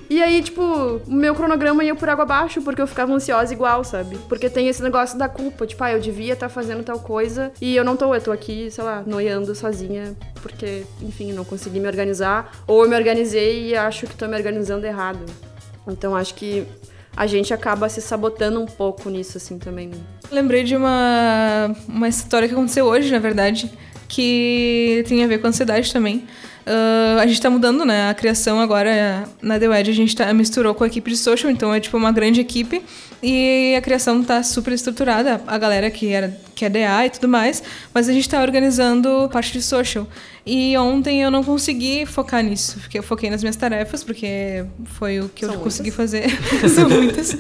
E 0.09 0.23
aí, 0.23 0.43
tipo, 0.43 0.63
o 0.63 1.13
meu 1.13 1.35
cronograma 1.35 1.85
ia 1.85 1.95
por 1.95 2.09
água 2.09 2.25
abaixo, 2.25 2.63
porque 2.63 2.81
eu 2.81 2.87
ficava 2.87 3.13
ansiosa 3.13 3.53
igual, 3.53 3.85
sabe? 3.85 4.17
Porque 4.29 4.49
tem 4.49 4.69
esse 4.69 4.83
negócio 4.83 5.19
da 5.19 5.29
culpa, 5.29 5.67
tipo, 5.67 5.83
ah, 5.85 5.93
eu 5.93 6.01
devia 6.01 6.33
estar 6.33 6.49
fazendo 6.49 6.83
tal 6.83 6.99
coisa 6.99 7.53
e 7.61 7.77
eu 7.77 7.85
não 7.85 7.97
tô, 7.97 8.15
eu 8.15 8.21
tô 8.21 8.33
aqui, 8.33 8.71
sei 8.71 8.85
lá, 8.85 9.03
noiando 9.07 9.55
sozinha, 9.55 10.17
porque, 10.43 10.85
enfim, 11.03 11.33
não 11.33 11.45
consegui 11.45 11.81
me 11.81 11.87
organizar, 11.87 12.63
ou 12.67 12.85
eu 12.85 12.89
me 12.89 12.97
organizei 12.97 13.69
e 13.69 13.77
acho 13.77 14.07
que 14.07 14.15
tô 14.17 14.27
me 14.27 14.37
organizando 14.37 14.87
errado. 14.87 15.25
Então 15.87 16.17
acho 16.17 16.35
que 16.35 16.67
a 17.17 17.27
gente 17.27 17.55
acaba 17.55 17.89
se 17.89 18.01
sabotando 18.01 18.61
um 18.61 18.67
pouco 18.67 19.09
nisso, 19.09 19.37
assim, 19.37 19.59
também. 19.59 19.89
né? 19.89 19.97
Lembrei 20.31 20.65
de 20.65 20.77
uma, 20.77 21.75
uma 21.87 22.09
história 22.09 22.49
que 22.49 22.55
aconteceu 22.55 22.87
hoje, 22.87 23.11
na 23.13 23.19
verdade, 23.19 23.71
que 24.09 25.05
tem 25.07 25.23
a 25.23 25.27
ver 25.27 25.39
com 25.39 25.47
ansiedade 25.47 25.93
também. 25.93 26.27
Uh, 26.67 27.21
a 27.21 27.27
gente 27.27 27.41
tá 27.41 27.51
mudando, 27.51 27.85
né? 27.85 28.09
A 28.09 28.15
criação 28.15 28.59
agora 28.59 29.29
na 29.43 29.59
The 29.59 29.69
Wedge 29.69 29.91
a 29.91 29.95
gente 29.95 30.17
tá, 30.17 30.33
misturou 30.33 30.75
com 30.75 30.83
a 30.85 30.87
equipe 30.87 31.11
de 31.11 31.17
social, 31.17 31.51
então 31.53 31.75
é 31.75 31.81
tipo 31.81 31.97
uma 31.97 32.11
grande 32.11 32.41
equipe. 32.41 32.83
E 33.23 33.75
a 33.75 33.81
criação 33.81 34.23
tá 34.23 34.43
super 34.43 34.73
estruturada, 34.73 35.41
a 35.47 35.57
galera 35.57 35.91
que, 35.91 36.13
era, 36.13 36.39
que 36.55 36.63
é 36.63 36.69
DA 36.69 37.07
e 37.07 37.11
tudo 37.11 37.27
mais, 37.27 37.63
mas 37.93 38.07
a 38.07 38.13
gente 38.13 38.29
tá 38.29 38.43
organizando 38.43 39.31
parte 39.33 39.53
de 39.53 39.63
social. 39.63 40.07
E 40.47 40.77
ontem 40.77 41.23
eu 41.23 41.31
não 41.31 41.43
consegui 41.43 42.05
focar 42.05 42.43
nisso, 42.45 42.79
porque 42.79 42.99
eu 42.99 43.03
foquei 43.03 43.31
nas 43.31 43.43
minhas 43.43 43.57
tarefas, 43.57 44.05
porque 44.05 44.67
foi 44.85 45.21
o 45.21 45.29
que 45.31 45.41
São 45.47 45.55
eu 45.55 45.61
muitas. 45.61 45.63
consegui 45.63 45.91
fazer. 45.91 46.25
São 46.69 46.87
muitas. 46.87 47.33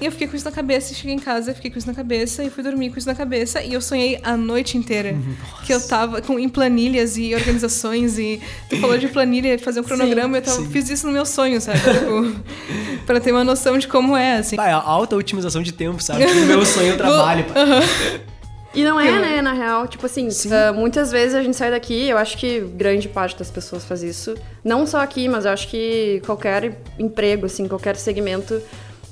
E 0.00 0.04
eu 0.04 0.12
fiquei 0.12 0.28
com 0.28 0.36
isso 0.36 0.44
na 0.44 0.52
cabeça, 0.52 0.94
cheguei 0.94 1.16
em 1.16 1.18
casa, 1.18 1.52
fiquei 1.52 1.72
com 1.72 1.78
isso 1.78 1.88
na 1.88 1.94
cabeça, 1.94 2.44
e 2.44 2.50
fui 2.50 2.62
dormir 2.62 2.90
com 2.90 2.98
isso 2.98 3.08
na 3.08 3.14
cabeça, 3.16 3.60
e 3.60 3.72
eu 3.72 3.80
sonhei 3.80 4.20
a 4.22 4.36
noite 4.36 4.78
inteira. 4.78 5.12
Nossa. 5.12 5.66
Que 5.66 5.74
eu 5.74 5.80
tava 5.80 6.22
com, 6.22 6.38
em 6.38 6.48
planilhas 6.48 7.16
e 7.16 7.34
organizações, 7.34 8.16
e 8.16 8.40
tu 8.72 8.80
falou 8.80 8.98
de 8.98 9.08
planilha, 9.08 9.56
de 9.56 9.62
fazer 9.62 9.80
um 9.80 9.84
cronograma, 9.84 10.34
sim, 10.34 10.50
eu 10.50 10.56
tava, 10.56 10.66
fiz 10.70 10.88
isso 10.88 11.06
no 11.06 11.12
meu 11.12 11.26
sonho, 11.26 11.60
sabe? 11.60 11.78
Tipo, 11.78 12.34
pra 13.06 13.20
ter 13.20 13.32
uma 13.32 13.44
noção 13.44 13.78
de 13.78 13.86
como 13.86 14.16
é, 14.16 14.38
assim. 14.38 14.56
Vai, 14.56 14.72
alta 14.72 15.16
otimização 15.16 15.62
de 15.62 15.72
tempo, 15.72 16.02
sabe? 16.02 16.24
O 16.24 16.46
meu 16.46 16.64
sonho 16.64 16.88
eu 16.88 16.96
trabalho. 16.96 17.44
Uhum. 17.44 18.32
E 18.74 18.84
não 18.84 18.98
é, 18.98 19.18
né, 19.20 19.42
na 19.42 19.52
real. 19.52 19.86
Tipo 19.86 20.06
assim, 20.06 20.28
uh, 20.28 20.74
muitas 20.74 21.12
vezes 21.12 21.34
a 21.34 21.42
gente 21.42 21.56
sai 21.56 21.70
daqui, 21.70 22.08
eu 22.08 22.16
acho 22.16 22.38
que 22.38 22.60
grande 22.60 23.08
parte 23.08 23.38
das 23.38 23.50
pessoas 23.50 23.84
faz 23.84 24.02
isso. 24.02 24.34
Não 24.64 24.86
só 24.86 25.00
aqui, 25.00 25.28
mas 25.28 25.44
eu 25.44 25.52
acho 25.52 25.68
que 25.68 26.22
qualquer 26.24 26.78
emprego, 26.98 27.46
assim, 27.46 27.68
qualquer 27.68 27.96
segmento 27.96 28.60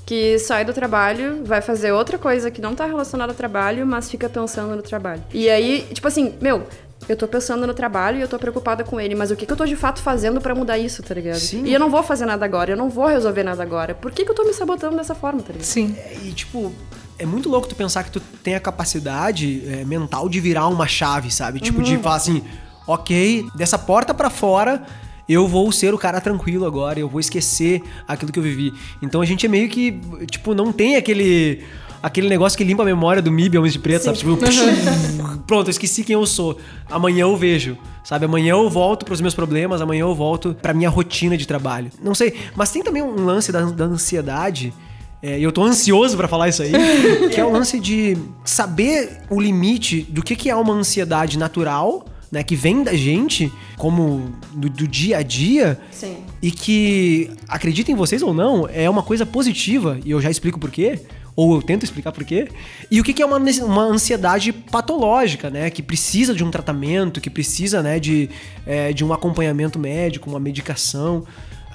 que 0.05 0.37
sai 0.39 0.65
do 0.65 0.73
trabalho, 0.73 1.41
vai 1.45 1.61
fazer 1.61 1.91
outra 1.91 2.17
coisa 2.17 2.49
que 2.49 2.59
não 2.59 2.75
tá 2.75 2.85
relacionada 2.85 3.31
ao 3.31 3.35
trabalho, 3.35 3.85
mas 3.85 4.09
fica 4.09 4.27
pensando 4.27 4.75
no 4.75 4.81
trabalho. 4.81 5.23
E 5.33 5.49
aí, 5.49 5.87
tipo 5.93 6.07
assim, 6.07 6.33
meu, 6.41 6.63
eu 7.09 7.15
tô 7.17 7.27
pensando 7.27 7.65
no 7.65 7.73
trabalho 7.73 8.17
e 8.17 8.21
eu 8.21 8.27
tô 8.27 8.37
preocupada 8.37 8.83
com 8.83 8.99
ele, 8.99 9.15
mas 9.15 9.31
o 9.31 9.35
que, 9.35 9.45
que 9.45 9.51
eu 9.51 9.57
tô 9.57 9.65
de 9.65 9.75
fato 9.75 10.01
fazendo 10.01 10.39
para 10.39 10.53
mudar 10.55 10.77
isso, 10.77 11.01
tá 11.03 11.13
ligado? 11.13 11.39
Sim. 11.39 11.65
E 11.65 11.73
eu 11.73 11.79
não 11.79 11.89
vou 11.89 12.03
fazer 12.03 12.25
nada 12.25 12.45
agora, 12.45 12.71
eu 12.71 12.77
não 12.77 12.89
vou 12.89 13.07
resolver 13.07 13.43
nada 13.43 13.61
agora. 13.61 13.93
Por 13.93 14.11
que, 14.11 14.23
que 14.23 14.31
eu 14.31 14.35
tô 14.35 14.43
me 14.43 14.53
sabotando 14.53 14.95
dessa 14.95 15.15
forma, 15.15 15.41
tá 15.41 15.51
ligado? 15.51 15.65
Sim. 15.65 15.95
É, 15.97 16.17
e 16.23 16.31
tipo, 16.31 16.71
é 17.17 17.25
muito 17.25 17.49
louco 17.49 17.67
tu 17.67 17.75
pensar 17.75 18.03
que 18.03 18.11
tu 18.11 18.19
tem 18.43 18.55
a 18.55 18.59
capacidade 18.59 19.63
é, 19.67 19.85
mental 19.85 20.29
de 20.29 20.39
virar 20.39 20.67
uma 20.67 20.87
chave, 20.87 21.31
sabe? 21.31 21.59
Tipo, 21.59 21.79
uhum. 21.79 21.83
de 21.83 21.97
falar 21.97 22.15
assim, 22.15 22.43
ok, 22.87 23.45
dessa 23.55 23.77
porta 23.77 24.13
para 24.13 24.29
fora 24.29 24.83
eu 25.29 25.47
vou 25.47 25.71
ser 25.71 25.93
o 25.93 25.97
cara 25.97 26.19
tranquilo 26.19 26.65
agora, 26.65 26.99
eu 26.99 27.07
vou 27.07 27.19
esquecer 27.19 27.81
aquilo 28.05 28.31
que 28.31 28.39
eu 28.39 28.43
vivi. 28.43 28.73
Então 29.01 29.21
a 29.21 29.25
gente 29.25 29.45
é 29.45 29.49
meio 29.49 29.69
que, 29.69 29.99
tipo, 30.29 30.53
não 30.53 30.73
tem 30.73 30.97
aquele 30.97 31.63
aquele 32.01 32.29
negócio 32.29 32.57
que 32.57 32.63
limpa 32.63 32.83
a 32.83 32.85
memória 32.85 33.21
do 33.21 33.31
MIB 33.31 33.57
Homens 33.57 33.73
de 33.73 33.79
Preto, 33.79 34.01
Sim. 34.01 34.05
sabe? 34.05 34.17
Tipo, 34.17 34.37
pronto, 35.47 35.67
eu 35.67 35.71
esqueci 35.71 36.03
quem 36.03 36.13
eu 36.13 36.25
sou. 36.25 36.57
Amanhã 36.89 37.21
eu 37.21 37.35
vejo, 37.35 37.77
sabe? 38.03 38.25
Amanhã 38.25 38.51
eu 38.51 38.69
volto 38.69 39.05
para 39.05 39.13
os 39.13 39.21
meus 39.21 39.33
problemas, 39.33 39.81
amanhã 39.81 40.01
eu 40.01 40.15
volto 40.15 40.55
para 40.61 40.73
minha 40.73 40.89
rotina 40.89 41.37
de 41.37 41.47
trabalho. 41.47 41.91
Não 42.01 42.15
sei, 42.15 42.35
mas 42.55 42.71
tem 42.71 42.83
também 42.83 43.01
um 43.01 43.25
lance 43.25 43.51
da, 43.51 43.61
da 43.61 43.85
ansiedade 43.85 44.73
é, 45.21 45.37
e 45.39 45.43
eu 45.43 45.51
tô 45.51 45.63
ansioso 45.63 46.17
para 46.17 46.27
falar 46.27 46.49
isso 46.49 46.63
aí, 46.63 46.71
que 47.29 47.39
é 47.39 47.45
o 47.45 47.51
lance 47.51 47.79
de 47.79 48.17
saber 48.43 49.21
o 49.29 49.39
limite 49.39 50.01
do 50.09 50.23
que, 50.23 50.35
que 50.35 50.49
é 50.49 50.55
uma 50.55 50.73
ansiedade 50.73 51.37
natural, 51.37 52.05
né, 52.31 52.41
que 52.43 52.55
vem 52.55 52.81
da 52.81 52.95
gente, 52.95 53.51
como 53.77 54.31
do, 54.53 54.67
do 54.67 54.87
dia 54.87 55.17
a 55.17 55.21
dia, 55.21 55.79
Sim. 55.91 56.17
e 56.41 56.49
que, 56.49 57.29
acreditem 57.47 57.93
vocês 57.93 58.23
ou 58.23 58.33
não, 58.33 58.67
é 58.67 58.89
uma 58.89 59.03
coisa 59.03 59.25
positiva, 59.25 59.99
e 60.03 60.09
eu 60.09 60.19
já 60.19 60.31
explico 60.31 60.59
por 60.59 60.71
quê, 60.71 61.01
ou 61.35 61.55
eu 61.55 61.61
tento 61.61 61.83
explicar 61.83 62.11
por 62.11 62.23
quê, 62.23 62.49
e 62.89 62.99
o 62.99 63.03
que, 63.03 63.21
é 63.21 63.25
uma, 63.25 63.37
uma 63.37 63.83
ansiedade 63.83 64.51
patológica, 64.51 65.49
né, 65.49 65.69
que 65.69 65.81
precisa 65.81 66.33
de 66.33 66.43
um 66.43 66.51
tratamento, 66.51 67.21
que 67.21 67.29
precisa, 67.29 67.81
né, 67.81 67.99
de, 67.99 68.29
é, 68.65 68.91
de 68.91 69.03
um 69.03 69.13
acompanhamento 69.13 69.79
médico, 69.79 70.29
uma 70.29 70.39
medicação. 70.39 71.25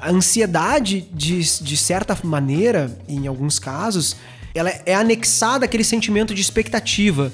A 0.00 0.10
ansiedade, 0.10 1.08
de, 1.12 1.40
de 1.40 1.76
certa 1.76 2.16
maneira, 2.22 2.96
em 3.08 3.26
alguns 3.26 3.58
casos, 3.58 4.16
ela 4.54 4.70
é 4.84 4.94
anexada 4.94 5.64
àquele 5.64 5.84
sentimento 5.84 6.34
de 6.34 6.40
expectativa. 6.40 7.32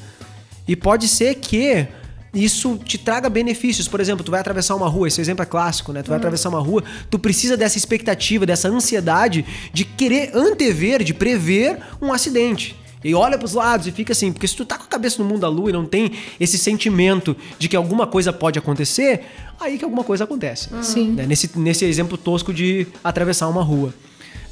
E 0.67 0.77
pode 0.77 1.09
ser 1.09 1.37
que 1.37 1.89
isso 2.35 2.79
te 2.79 2.97
traga 2.97 3.29
benefícios. 3.29 3.89
Por 3.89 4.01
exemplo, 4.01 4.25
tu 4.25 4.31
vai 4.31 4.41
atravessar 4.41 4.75
uma 4.75 4.89
rua, 4.89 5.09
esse 5.09 5.21
exemplo 5.21 5.43
é 5.43 5.47
clássico, 5.47 5.93
né? 5.93 6.03
Tu 6.03 6.09
vai 6.09 6.17
uhum. 6.17 6.21
atravessar 6.21 6.49
uma 6.49 6.61
rua, 6.61 6.83
tu 7.11 7.19
precisa 7.19 7.57
dessa 7.57 7.77
expectativa, 7.77 8.47
dessa 8.47 8.69
ansiedade 8.69 9.45
de 9.73 9.85
querer 9.85 10.31
antever, 10.35 11.03
de 11.03 11.13
prever 11.13 11.79
um 12.01 12.13
acidente. 12.13 12.77
E 13.05 13.15
olha 13.15 13.37
pros 13.37 13.55
lados 13.55 13.87
e 13.87 13.91
fica 13.93 14.13
assim, 14.13 14.33
porque 14.33 14.47
se 14.47 14.55
tu 14.55 14.65
tá 14.65 14.79
com 14.79 14.85
a 14.85 14.87
cabeça 14.87 15.21
no 15.21 15.29
mundo 15.29 15.41
da 15.41 15.49
lua 15.49 15.71
e 15.71 15.73
não 15.73 15.85
tem 15.85 16.13
esse 16.39 16.57
sentimento 16.57 17.37
de 17.59 17.69
que 17.69 17.75
alguma 17.75 18.07
coisa 18.07 18.33
pode 18.33 18.59
acontecer, 18.59 19.23
aí 19.59 19.77
que 19.77 19.85
alguma 19.85 20.05
coisa 20.05 20.25
acontece. 20.25 20.69
Sim. 20.83 21.11
Né? 21.11 21.27
Nesse, 21.27 21.51
nesse 21.59 21.85
exemplo 21.85 22.17
tosco 22.17 22.55
de 22.55 22.87
atravessar 23.03 23.49
uma 23.49 23.63
rua. 23.63 23.93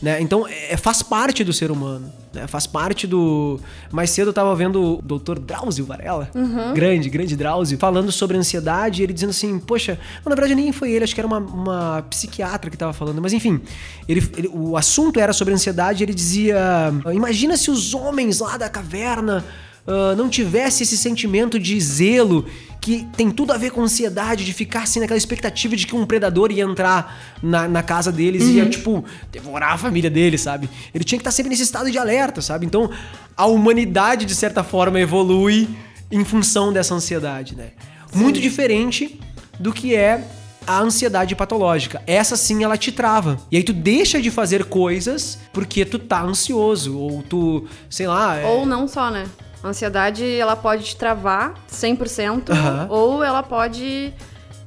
Né? 0.02 0.20
Então, 0.20 0.46
é, 0.48 0.76
faz 0.76 1.02
parte 1.02 1.44
do 1.44 1.52
ser 1.52 1.70
humano. 1.70 2.10
Né? 2.32 2.46
Faz 2.46 2.66
parte 2.66 3.06
do. 3.06 3.60
Mais 3.90 4.10
cedo 4.10 4.28
eu 4.28 4.32
tava 4.32 4.54
vendo 4.54 4.98
o 4.98 5.02
doutor 5.02 5.38
Drauzio 5.38 5.84
Varela, 5.84 6.30
uhum. 6.34 6.72
grande, 6.72 7.10
grande 7.10 7.36
Drauzio, 7.36 7.76
falando 7.76 8.10
sobre 8.10 8.36
ansiedade, 8.36 9.02
e 9.02 9.04
ele 9.04 9.12
dizendo 9.12 9.30
assim: 9.30 9.58
Poxa, 9.58 9.98
na 10.24 10.34
verdade 10.34 10.54
nem 10.54 10.72
foi 10.72 10.92
ele, 10.92 11.04
acho 11.04 11.14
que 11.14 11.20
era 11.20 11.26
uma, 11.26 11.38
uma 11.38 12.02
psiquiatra 12.08 12.70
que 12.70 12.76
tava 12.76 12.92
falando, 12.92 13.20
mas 13.20 13.32
enfim, 13.32 13.60
ele, 14.08 14.26
ele, 14.36 14.48
o 14.48 14.76
assunto 14.76 15.20
era 15.20 15.32
sobre 15.32 15.52
ansiedade, 15.52 16.02
e 16.02 16.04
ele 16.04 16.14
dizia: 16.14 16.92
Imagina 17.12 17.56
se 17.56 17.70
os 17.70 17.92
homens 17.92 18.40
lá 18.40 18.56
da 18.56 18.68
caverna 18.68 19.44
uh, 19.86 20.16
não 20.16 20.28
tivesse 20.28 20.82
esse 20.82 20.96
sentimento 20.96 21.58
de 21.58 21.80
zelo 21.80 22.46
que 22.80 23.06
tem 23.16 23.30
tudo 23.30 23.52
a 23.52 23.58
ver 23.58 23.70
com 23.70 23.82
ansiedade, 23.82 24.44
de 24.44 24.54
ficar 24.54 24.84
assim 24.84 25.00
naquela 25.00 25.18
expectativa 25.18 25.76
de 25.76 25.86
que 25.86 25.94
um 25.94 26.06
predador 26.06 26.50
ia 26.50 26.64
entrar 26.64 27.36
na, 27.42 27.68
na 27.68 27.82
casa 27.82 28.10
deles 28.10 28.44
uhum. 28.44 28.48
e 28.48 28.52
ia, 28.54 28.68
tipo, 28.68 29.04
devorar 29.30 29.74
a 29.74 29.78
família 29.78 30.08
deles, 30.08 30.40
sabe? 30.40 30.68
Ele 30.94 31.04
tinha 31.04 31.18
que 31.18 31.20
estar 31.20 31.30
sempre 31.30 31.50
nesse 31.50 31.62
estado 31.62 31.90
de 31.90 31.98
alerta, 31.98 32.40
sabe? 32.40 32.64
Então, 32.64 32.90
a 33.36 33.46
humanidade, 33.46 34.24
de 34.24 34.34
certa 34.34 34.64
forma, 34.64 34.98
evolui 34.98 35.68
em 36.10 36.24
função 36.24 36.72
dessa 36.72 36.94
ansiedade, 36.94 37.54
né? 37.54 37.72
Sim. 38.10 38.18
Muito 38.18 38.40
diferente 38.40 39.20
do 39.58 39.72
que 39.72 39.94
é 39.94 40.24
a 40.66 40.80
ansiedade 40.80 41.34
patológica. 41.34 42.02
Essa 42.06 42.36
sim 42.36 42.64
ela 42.64 42.76
te 42.76 42.92
trava. 42.92 43.38
E 43.50 43.56
aí 43.56 43.62
tu 43.62 43.72
deixa 43.72 44.20
de 44.20 44.30
fazer 44.30 44.64
coisas 44.64 45.38
porque 45.52 45.84
tu 45.84 45.98
tá 45.98 46.22
ansioso 46.22 46.98
ou 46.98 47.22
tu, 47.22 47.66
sei 47.88 48.06
lá, 48.06 48.36
é... 48.36 48.46
ou 48.46 48.64
não 48.64 48.88
só, 48.88 49.10
né? 49.10 49.26
A 49.62 49.68
ansiedade, 49.68 50.24
ela 50.24 50.56
pode 50.56 50.84
te 50.84 50.96
travar 50.96 51.54
100%, 51.70 52.48
uhum. 52.48 52.86
ou 52.88 53.24
ela 53.24 53.42
pode 53.42 54.12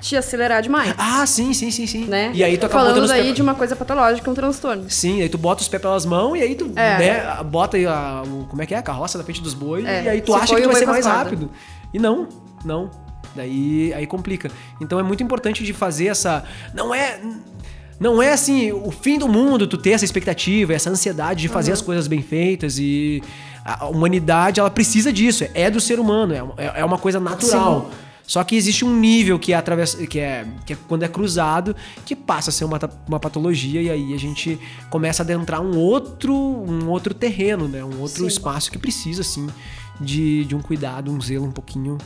te 0.04 0.18
acelerar 0.18 0.62
demais. 0.62 0.94
Ah, 0.98 1.26
sim, 1.26 1.54
sim, 1.54 1.72
sim, 1.72 1.88
sim. 1.88 2.06
Né? 2.06 2.32
E 2.36 2.44
aí 2.44 2.58
tu 2.58 2.66
acaba 2.66 2.84
Falando 2.84 3.10
aí 3.10 3.28
pé... 3.28 3.32
de 3.32 3.42
uma 3.42 3.56
coisa 3.56 3.76
patológica, 3.76 4.30
um 4.30 4.34
transtorno. 4.34 4.90
Sim, 4.90 5.22
aí 5.22 5.30
tu 5.30 5.38
bota 5.38 5.62
os 5.62 5.68
pés 5.70 5.82
pelas 5.82 6.06
mãos 6.06 6.36
e 6.36 6.42
aí 6.42 6.56
tu 6.56 6.72
é. 6.76 6.98
né, 6.98 7.44
bota 7.44 7.78
a, 7.78 8.22
o, 8.22 8.46
como 8.50 8.62
é 8.62 8.66
que 8.66 8.76
é? 8.76 8.78
A 8.78 8.82
carroça 8.82 9.18
da 9.18 9.24
frente 9.24 9.42
dos 9.42 9.54
bois 9.54 9.86
é. 9.86 10.04
e 10.04 10.10
aí 10.10 10.22
tu 10.22 10.34
Se 10.34 10.40
acha 10.40 10.56
que 10.56 10.62
tu 10.62 10.68
vai 10.68 10.76
ser 10.76 10.86
mais 10.86 11.06
rápido. 11.06 11.50
E 11.94 12.00
não, 12.00 12.28
não. 12.66 12.92
Daí 13.34 13.94
aí 13.94 14.06
complica. 14.06 14.52
Então 14.80 15.00
é 15.00 15.04
muito 15.04 15.24
importante 15.24 15.64
de 15.64 15.74
fazer 15.74 16.08
essa. 16.08 16.44
Não 16.74 16.94
é. 16.94 17.20
Não 18.00 18.22
é 18.22 18.34
assim 18.34 18.74
o 18.74 18.92
fim 18.92 19.18
do 19.18 19.30
mundo 19.30 19.66
tu 19.66 19.78
ter 19.78 19.92
essa 19.92 20.04
expectativa, 20.04 20.74
essa 20.74 20.90
ansiedade 20.90 21.42
de 21.42 21.48
fazer 21.48 21.72
uhum. 21.72 21.76
as 21.76 21.82
coisas 21.82 22.08
bem 22.08 22.22
feitas 22.22 22.78
e 22.78 23.24
a 23.64 23.88
humanidade 23.88 24.60
ela 24.60 24.70
precisa 24.70 25.12
disso, 25.12 25.46
é 25.54 25.70
do 25.70 25.80
ser 25.80 26.00
humano, 26.00 26.54
é, 26.58 26.82
é 26.82 26.86
uma 26.86 26.98
coisa 26.98 27.20
natural. 27.20 27.90
Sim. 27.90 28.04
Só 28.26 28.44
que 28.44 28.56
existe 28.56 28.86
um 28.86 28.96
nível 28.96 29.38
que 29.38 29.52
é, 29.52 29.56
através, 29.56 29.96
que, 29.96 30.18
é, 30.18 30.48
que 30.66 30.74
é 30.74 30.78
quando 30.88 31.04
é 31.04 31.08
cruzado, 31.08 31.76
que 32.06 32.16
passa 32.16 32.50
a 32.50 32.54
ser 32.54 32.64
uma, 32.64 32.80
uma 33.08 33.20
patologia, 33.20 33.82
e 33.82 33.90
aí 33.90 34.14
a 34.14 34.18
gente 34.18 34.58
começa 34.90 35.22
a 35.22 35.26
adentrar 35.26 35.62
um 35.62 35.78
outro, 35.78 36.34
um 36.34 36.88
outro 36.90 37.14
terreno, 37.14 37.68
né? 37.68 37.84
Um 37.84 38.00
outro 38.00 38.22
Sim. 38.22 38.28
espaço 38.28 38.72
que 38.72 38.78
precisa, 38.78 39.22
assim, 39.22 39.48
de, 40.00 40.46
de 40.46 40.56
um 40.56 40.62
cuidado, 40.62 41.12
um 41.12 41.20
zelo 41.20 41.46
um 41.46 41.52
pouquinho 41.52 41.98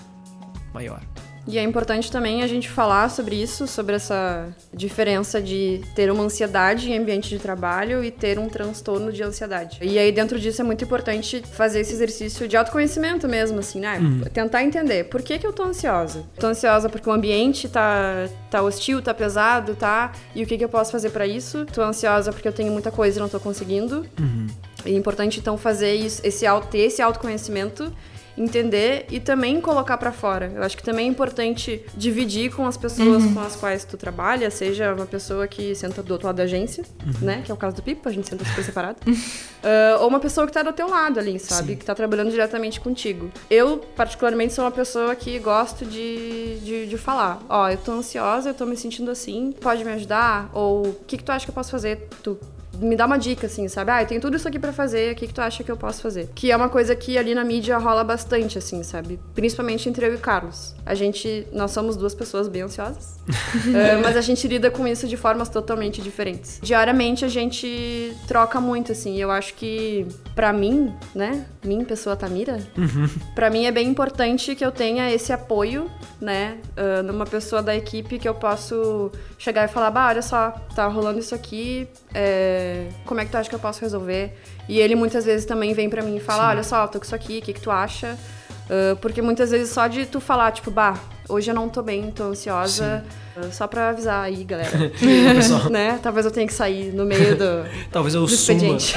maior. 0.74 1.02
E 1.48 1.58
é 1.58 1.64
importante 1.64 2.12
também 2.12 2.44
a 2.44 2.48
gente 2.48 2.70
falar 2.70 3.10
sobre 3.10 3.42
isso, 3.42 3.66
sobre 3.68 3.96
essa 3.96 4.50
diferença 4.74 5.42
de 5.42 5.82
ter 5.96 6.12
uma 6.12 6.24
ansiedade 6.24 6.92
em 6.92 6.98
ambiente 6.98 7.30
de 7.30 7.40
trabalho 7.40 8.04
e 8.04 8.12
ter 8.12 8.38
um 8.38 8.50
transtorno 8.50 9.14
de 9.14 9.24
ansiedade. 9.24 9.80
E 9.82 9.98
aí, 9.98 10.12
dentro 10.12 10.38
disso, 10.38 10.62
é 10.62 10.66
muito 10.66 10.84
importante 10.84 11.42
fazer 11.54 11.80
esse 11.80 11.94
exercício 11.94 12.48
de 12.48 12.58
autoconhecimento 12.58 13.30
mesmo, 13.30 13.60
assim, 13.60 13.80
né? 13.80 13.98
Uhum. 13.98 14.22
Tentar 14.34 14.64
entender 14.64 15.06
por 15.06 15.22
que, 15.22 15.40
que 15.40 15.48
eu 15.48 15.54
tô 15.54 15.64
ansiosa. 15.64 16.26
Tô 16.38 16.48
ansiosa 16.48 16.90
porque 16.90 17.10
o 17.10 17.14
ambiente 17.14 17.70
tá, 17.70 18.28
tá 18.52 18.62
hostil, 18.62 19.02
tá 19.02 19.14
pesado, 19.14 19.74
tá? 19.74 20.12
E 20.36 20.44
o 20.44 20.46
que, 20.46 20.58
que 20.58 20.66
eu 20.66 20.70
posso 20.70 20.92
fazer 20.92 21.12
para 21.12 21.26
isso? 21.26 21.66
Tô 21.66 21.82
ansiosa 21.82 22.34
porque 22.34 22.48
eu 22.48 22.54
tenho 22.54 22.74
muita 22.74 22.92
coisa 22.92 23.20
e 23.20 23.22
não 23.22 23.30
tô 23.30 23.40
conseguindo. 23.40 24.06
Uhum. 24.20 24.48
É 24.86 24.92
importante, 24.92 25.40
então, 25.40 25.58
fazer 25.58 25.96
isso, 25.96 26.22
esse, 26.26 26.46
ter 26.70 26.80
esse 26.80 27.02
autoconhecimento 27.02 27.92
entender 28.38 29.06
e 29.10 29.20
também 29.20 29.60
colocar 29.60 29.98
para 29.98 30.12
fora. 30.12 30.52
Eu 30.54 30.64
acho 30.64 30.78
que 30.78 30.84
também 30.84 31.08
é 31.08 31.10
importante 31.10 31.84
dividir 31.96 32.52
com 32.52 32.66
as 32.66 32.78
pessoas 32.78 33.24
uhum. 33.24 33.34
com 33.34 33.40
as 33.42 33.56
quais 33.56 33.84
tu 33.84 33.98
trabalha, 33.98 34.52
seja 34.52 34.94
uma 34.94 35.06
pessoa 35.06 35.48
que 35.48 35.74
senta 35.74 36.04
do 36.04 36.12
outro 36.12 36.28
lado 36.28 36.38
da 36.38 36.44
agência, 36.44 36.84
uhum. 37.06 37.26
né? 37.26 37.42
Que 37.44 37.52
é 37.52 37.54
o 37.54 37.58
caso 37.58 37.76
do 37.76 37.82
Pipo, 37.82 38.08
a 38.08 38.12
gente 38.12 38.30
senta 38.30 38.46
super 38.46 38.64
separado. 38.64 38.98
uh, 39.08 40.02
ou 40.02 40.08
uma 40.08 40.20
pessoa 40.20 40.46
que 40.46 40.54
tá 40.54 40.62
do 40.62 40.72
teu 40.72 40.88
lado 40.88 41.20
ali, 41.20 41.40
sabe? 41.40 41.74
Sim. 41.74 41.76
Que 41.78 41.86
tá 41.86 41.96
trabalhando 41.96 42.30
diretamente 42.30 42.80
contigo. 42.80 43.32
Eu, 43.50 43.80
particularmente, 43.96 44.54
sou 44.54 44.64
uma 44.64 44.72
pessoa 44.72 45.16
que 45.16 45.40
gosto 45.40 45.86
de, 45.86 46.60
de, 46.60 46.88
de 46.88 46.98
falar. 46.98 47.42
Ó, 47.50 47.70
eu 47.70 47.78
tô 47.78 47.94
ansiosa, 47.94 48.50
eu 48.50 48.54
tô 48.54 48.66
me 48.66 48.78
sentindo 48.78 49.10
assim, 49.10 49.54
pode 49.60 49.84
me 49.84 49.92
ajudar? 49.94 50.50
Ou 50.54 50.88
o 50.88 50.94
que, 51.08 51.18
que 51.18 51.24
tu 51.24 51.32
acha 51.32 51.46
que 51.46 51.52
eu 51.52 51.56
posso 51.56 51.72
fazer? 51.72 52.08
Tu 52.22 52.38
me 52.80 52.96
dá 52.96 53.06
uma 53.06 53.18
dica, 53.18 53.48
assim, 53.48 53.68
sabe? 53.68 53.92
Ah, 53.92 54.02
eu 54.02 54.08
tenho 54.08 54.22
tudo 54.22 54.38
isso 54.38 54.48
aqui 54.48 54.60
para 54.60 54.74
fazer, 54.74 55.14
o 55.14 55.16
que, 55.16 55.28
que 55.28 55.34
tu 55.34 55.42
acha 55.42 55.64
que 55.64 55.72
eu 55.72 55.78
posso 55.78 56.02
fazer? 56.02 56.30
Que 56.34 56.52
é 56.52 56.56
uma 56.56 56.70
coisa 56.70 56.96
que 56.96 57.18
ali 57.18 57.34
na 57.34 57.44
mídia 57.44 57.78
rola 57.78 58.04
bastante, 58.04 58.58
assim, 58.58 58.84
sabe? 58.84 59.20
Principalmente 59.34 59.88
entre 59.90 60.06
eu 60.06 60.14
e 60.14 60.16
o 60.16 60.20
Carlos. 60.20 60.76
A 60.86 60.94
gente, 60.94 61.48
nós 61.52 61.72
somos 61.72 61.96
duas 61.96 62.14
pessoas 62.14 62.48
bem 62.48 62.64
ansiosas, 62.64 63.18
uh, 63.28 64.02
mas 64.04 64.16
a 64.16 64.22
gente 64.22 64.48
lida 64.48 64.70
com 64.70 64.88
isso 64.88 65.08
de 65.08 65.18
formas 65.18 65.50
totalmente 65.50 66.02
diferentes. 66.02 66.60
Diariamente 66.62 67.26
a 67.26 67.28
gente 67.28 68.16
troca 68.28 68.60
muito, 68.60 68.92
assim, 68.92 69.16
e 69.16 69.22
eu 69.22 69.32
acho 69.32 69.54
que, 69.56 70.08
para 70.36 70.54
mim, 70.54 70.94
né, 71.14 71.46
mim, 71.64 71.84
pessoa 71.84 72.16
Tamira, 72.16 72.60
uhum. 72.78 73.10
para 73.36 73.50
mim 73.50 73.66
é 73.66 73.72
bem 73.72 73.88
importante 73.88 74.56
que 74.56 74.66
eu 74.66 74.72
tenha 74.72 75.12
esse 75.12 75.34
apoio, 75.34 75.90
né, 76.20 76.58
uh, 76.78 77.04
numa 77.04 77.26
pessoa 77.26 77.62
da 77.62 77.76
equipe 77.76 78.18
que 78.18 78.28
eu 78.28 78.36
posso 78.36 79.12
chegar 79.38 79.66
e 79.66 79.68
falar, 79.68 79.92
bah, 79.92 80.08
olha 80.08 80.22
só, 80.22 80.52
tá 80.76 80.88
rolando 80.88 81.20
isso 81.20 81.36
aqui, 81.36 81.88
é, 82.20 82.88
como 83.06 83.22
é 83.22 83.26
que 83.26 83.30
tu 83.30 83.38
acha 83.38 83.48
que 83.48 83.54
eu 83.54 83.60
posso 83.60 83.80
resolver? 83.82 84.34
E 84.68 84.80
ele 84.80 84.96
muitas 84.96 85.24
vezes 85.24 85.46
também 85.46 85.72
vem 85.76 85.88
para 85.88 86.02
mim 86.02 86.18
e 86.18 86.20
fala, 86.20 86.46
Sim. 86.46 86.50
olha 86.50 86.64
só, 86.64 86.88
tô 86.88 86.98
com 86.98 87.06
isso 87.06 87.14
aqui, 87.14 87.38
o 87.38 87.42
que, 87.44 87.54
que 87.54 87.62
tu 87.62 87.70
acha? 87.70 88.18
Uh, 88.66 88.96
porque 88.98 89.22
muitas 89.22 89.52
vezes 89.52 89.70
só 89.70 89.86
de 89.86 90.08
tu 90.08 90.20
falar, 90.20 90.52
tipo, 90.52 90.72
bah, 90.72 91.00
hoje 91.30 91.52
eu 91.52 91.56
não 91.56 91.70
tô 91.70 91.84
bem, 91.84 92.10
tô 92.10 92.24
ansiosa. 92.24 93.06
Uh, 93.38 93.52
só 93.52 93.68
pra 93.68 93.90
avisar 93.90 94.24
aí, 94.24 94.44
galera. 94.44 94.92
né? 95.70 96.00
Talvez 96.02 96.26
eu 96.26 96.32
tenha 96.32 96.48
que 96.48 96.54
sair 96.54 96.92
no 96.92 97.06
meio 97.06 97.38
do, 97.38 97.66
Talvez 97.92 98.16
eu 98.16 98.26
do 98.26 98.34
expediente. 98.34 98.96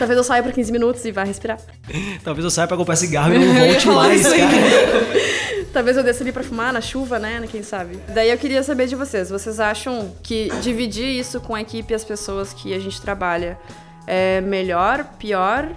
Talvez 0.00 0.18
eu 0.18 0.24
saia 0.24 0.42
por 0.42 0.52
15 0.52 0.72
minutos 0.72 1.04
e 1.04 1.12
vá 1.12 1.22
respirar. 1.22 1.58
Talvez 2.24 2.44
eu 2.44 2.50
saia 2.50 2.66
pra 2.66 2.76
comprar 2.76 2.96
cigarro 2.96 3.32
e 3.34 3.38
não 3.38 3.54
volte 3.54 3.86
mais, 3.86 4.26
cara. 4.26 5.57
Talvez 5.72 5.96
eu 5.96 6.02
desça 6.02 6.22
ali 6.22 6.32
pra 6.32 6.42
fumar 6.42 6.72
na 6.72 6.80
chuva, 6.80 7.18
né? 7.18 7.42
Quem 7.50 7.62
sabe. 7.62 7.98
Daí 8.08 8.30
eu 8.30 8.38
queria 8.38 8.62
saber 8.62 8.86
de 8.86 8.96
vocês. 8.96 9.30
Vocês 9.30 9.60
acham 9.60 10.12
que 10.22 10.48
dividir 10.62 11.06
isso 11.06 11.40
com 11.40 11.54
a 11.54 11.60
equipe 11.60 11.92
e 11.92 11.94
as 11.94 12.04
pessoas 12.04 12.52
que 12.52 12.74
a 12.74 12.78
gente 12.78 13.00
trabalha 13.00 13.58
é 14.06 14.40
melhor, 14.40 15.04
pior? 15.18 15.68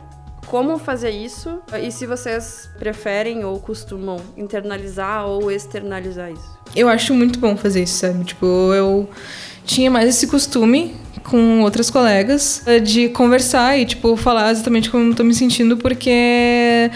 Como 0.48 0.78
fazer 0.78 1.12
isso? 1.12 1.62
E 1.82 1.92
se 1.92 2.06
vocês 2.06 2.70
preferem 2.80 3.46
ou 3.46 3.60
costumam 3.60 4.18
internalizar 4.36 5.28
ou 5.28 5.52
externalizar 5.52 6.32
isso? 6.32 6.60
Eu 6.76 6.90
acho 6.90 7.14
muito 7.14 7.40
bom 7.40 7.56
fazer 7.56 7.84
isso, 7.84 8.00
sabe? 8.00 8.24
Tipo, 8.24 8.46
eu 8.74 9.10
tinha 9.64 9.92
mais 9.92 10.10
esse 10.10 10.28
costume 10.28 10.96
com 11.24 11.62
outras 11.62 11.90
colegas 11.90 12.64
de 12.84 13.10
conversar 13.10 13.78
e, 13.78 13.86
tipo, 13.86 14.18
falar 14.18 14.52
exatamente 14.52 14.90
como 14.90 15.12
eu 15.12 15.16
tô 15.16 15.24
me 15.24 15.34
sentindo, 15.34 15.78
porque 15.78 16.90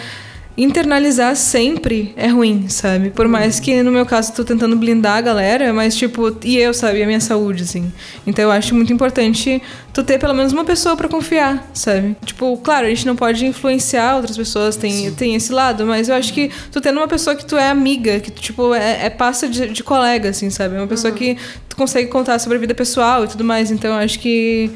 internalizar 0.57 1.35
sempre 1.35 2.13
é 2.15 2.27
ruim, 2.27 2.69
sabe? 2.69 3.09
Por 3.09 3.27
mais 3.27 3.59
que 3.59 3.83
no 3.83 3.91
meu 3.91 4.05
caso 4.05 4.31
eu 4.31 4.35
tô 4.37 4.43
tentando 4.45 4.75
blindar 4.75 5.17
a 5.17 5.21
galera, 5.21 5.73
mas 5.73 5.95
tipo, 5.95 6.35
e 6.43 6.57
eu, 6.57 6.73
sabe? 6.73 7.03
A 7.03 7.05
minha 7.05 7.19
saúde, 7.19 7.63
assim. 7.63 7.91
Então 8.25 8.45
eu 8.45 8.51
acho 8.51 8.73
muito 8.73 8.91
importante 8.93 9.61
tu 9.93 10.03
ter 10.03 10.17
pelo 10.17 10.33
menos 10.33 10.53
uma 10.53 10.63
pessoa 10.63 10.95
para 10.95 11.09
confiar, 11.09 11.69
sabe? 11.73 12.15
Tipo, 12.25 12.57
claro, 12.57 12.85
a 12.85 12.89
gente 12.89 13.05
não 13.05 13.15
pode 13.15 13.45
influenciar 13.45 14.15
outras 14.15 14.37
pessoas, 14.37 14.77
tem, 14.77 15.11
tem 15.11 15.35
esse 15.35 15.51
lado, 15.51 15.85
mas 15.85 16.07
eu 16.07 16.15
acho 16.15 16.33
que 16.33 16.49
tu 16.71 16.79
tendo 16.79 16.97
uma 16.97 17.07
pessoa 17.07 17.35
que 17.35 17.45
tu 17.45 17.57
é 17.57 17.69
amiga, 17.69 18.19
que 18.19 18.31
tu, 18.31 18.41
tipo, 18.41 18.73
é, 18.73 19.05
é 19.05 19.09
passa 19.09 19.49
de, 19.49 19.67
de 19.67 19.83
colega, 19.83 20.29
assim, 20.29 20.49
sabe? 20.49 20.75
Uma 20.75 20.87
pessoa 20.87 21.11
uhum. 21.11 21.17
que 21.17 21.37
tu 21.67 21.75
consegue 21.75 22.09
contar 22.09 22.39
sobre 22.39 22.57
a 22.57 22.61
vida 22.61 22.73
pessoal 22.73 23.25
e 23.25 23.27
tudo 23.27 23.43
mais. 23.43 23.71
Então 23.71 23.91
eu 23.91 23.97
acho 23.97 24.19
que 24.19 24.71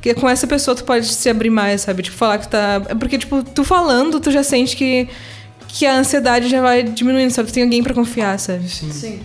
que 0.00 0.14
com 0.14 0.28
essa 0.28 0.46
pessoa 0.46 0.74
tu 0.74 0.84
pode 0.84 1.06
se 1.06 1.28
abrir 1.28 1.50
mais, 1.50 1.82
sabe? 1.82 2.02
Tipo, 2.02 2.16
falar 2.16 2.38
que 2.38 2.48
tá. 2.48 2.82
É 2.88 2.94
porque, 2.94 3.18
tipo, 3.18 3.42
tu 3.42 3.64
falando, 3.64 4.18
tu 4.20 4.30
já 4.30 4.42
sente 4.42 4.76
que, 4.76 5.08
que 5.68 5.84
a 5.86 5.96
ansiedade 5.96 6.48
já 6.48 6.60
vai 6.60 6.82
diminuindo, 6.82 7.30
sabe? 7.30 7.48
Tu 7.50 7.54
tem 7.54 7.62
alguém 7.62 7.82
para 7.82 7.94
confiar, 7.94 8.38
sabe? 8.38 8.68
Sim. 8.68 8.90
Sim. 8.92 9.20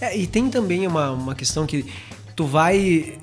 É, 0.00 0.16
e 0.16 0.26
tem 0.26 0.48
também 0.48 0.86
uma, 0.86 1.10
uma 1.10 1.34
questão 1.34 1.66
que 1.66 1.86
tu 2.36 2.44
vai. 2.44 3.18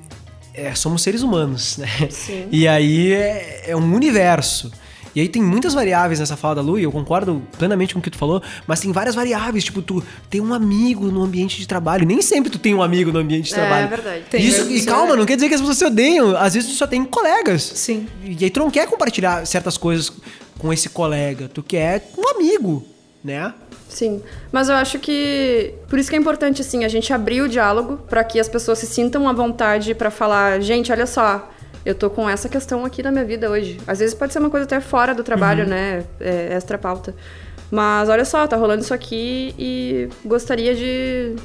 É, 0.52 0.74
somos 0.74 1.02
seres 1.02 1.22
humanos, 1.22 1.76
né? 1.78 1.88
Sim. 2.10 2.48
E 2.50 2.66
aí 2.66 3.12
é, 3.12 3.64
é 3.68 3.76
um 3.76 3.94
universo. 3.94 4.70
E 5.16 5.20
aí 5.22 5.28
tem 5.28 5.42
muitas 5.42 5.72
variáveis 5.72 6.20
nessa 6.20 6.36
fala 6.36 6.56
da 6.56 6.60
Lu, 6.60 6.78
e 6.78 6.82
eu 6.82 6.92
concordo 6.92 7.42
plenamente 7.56 7.94
com 7.94 8.00
o 8.00 8.02
que 8.02 8.10
tu 8.10 8.18
falou, 8.18 8.42
mas 8.66 8.80
tem 8.80 8.92
várias 8.92 9.14
variáveis, 9.14 9.64
tipo, 9.64 9.80
tu 9.80 10.04
tem 10.28 10.42
um 10.42 10.52
amigo 10.52 11.06
no 11.06 11.22
ambiente 11.22 11.58
de 11.58 11.66
trabalho. 11.66 12.06
Nem 12.06 12.20
sempre 12.20 12.50
tu 12.50 12.58
tem 12.58 12.74
um 12.74 12.82
amigo 12.82 13.10
no 13.10 13.18
ambiente 13.18 13.46
de 13.46 13.54
é, 13.54 13.56
trabalho. 13.56 13.84
É 13.84 13.88
verdade. 13.88 14.24
Tem 14.28 14.44
Isso, 14.44 14.70
e 14.70 14.84
calma, 14.84 15.16
não 15.16 15.24
quer 15.24 15.36
dizer 15.36 15.48
que 15.48 15.54
as 15.54 15.60
pessoas 15.62 15.78
se 15.78 15.86
odeiam. 15.86 16.36
Às 16.36 16.52
vezes 16.52 16.68
tu 16.68 16.76
só 16.76 16.86
tem 16.86 17.02
colegas. 17.02 17.62
Sim. 17.62 18.06
E 18.22 18.44
aí 18.44 18.50
tu 18.50 18.60
não 18.60 18.70
quer 18.70 18.86
compartilhar 18.86 19.46
certas 19.46 19.78
coisas 19.78 20.12
com 20.58 20.70
esse 20.70 20.90
colega, 20.90 21.48
tu 21.48 21.62
quer 21.62 22.10
um 22.18 22.36
amigo, 22.36 22.86
né? 23.24 23.54
Sim, 23.88 24.20
mas 24.52 24.68
eu 24.68 24.74
acho 24.74 24.98
que 24.98 25.72
por 25.88 25.98
isso 25.98 26.10
que 26.10 26.16
é 26.16 26.18
importante 26.18 26.60
assim 26.60 26.84
a 26.84 26.88
gente 26.88 27.10
abrir 27.10 27.40
o 27.40 27.48
diálogo 27.48 27.96
para 28.08 28.22
que 28.22 28.38
as 28.38 28.50
pessoas 28.50 28.80
se 28.80 28.86
sintam 28.86 29.26
à 29.26 29.32
vontade 29.32 29.94
para 29.94 30.10
falar, 30.10 30.60
gente, 30.60 30.92
olha 30.92 31.06
só, 31.06 31.48
eu 31.86 31.94
tô 31.94 32.10
com 32.10 32.28
essa 32.28 32.48
questão 32.48 32.84
aqui 32.84 33.00
na 33.00 33.12
minha 33.12 33.24
vida 33.24 33.48
hoje. 33.48 33.78
Às 33.86 34.00
vezes 34.00 34.12
pode 34.12 34.32
ser 34.32 34.40
uma 34.40 34.50
coisa 34.50 34.66
até 34.66 34.80
fora 34.80 35.14
do 35.14 35.22
trabalho, 35.22 35.62
uhum. 35.62 35.70
né? 35.70 36.04
É, 36.20 36.52
extra 36.52 36.76
pauta. 36.76 37.14
Mas 37.70 38.08
olha 38.08 38.24
só, 38.24 38.44
tá 38.46 38.56
rolando 38.56 38.82
isso 38.82 38.92
aqui 38.92 39.54
e 39.56 40.08
gostaria 40.24 40.74
de 40.74 41.36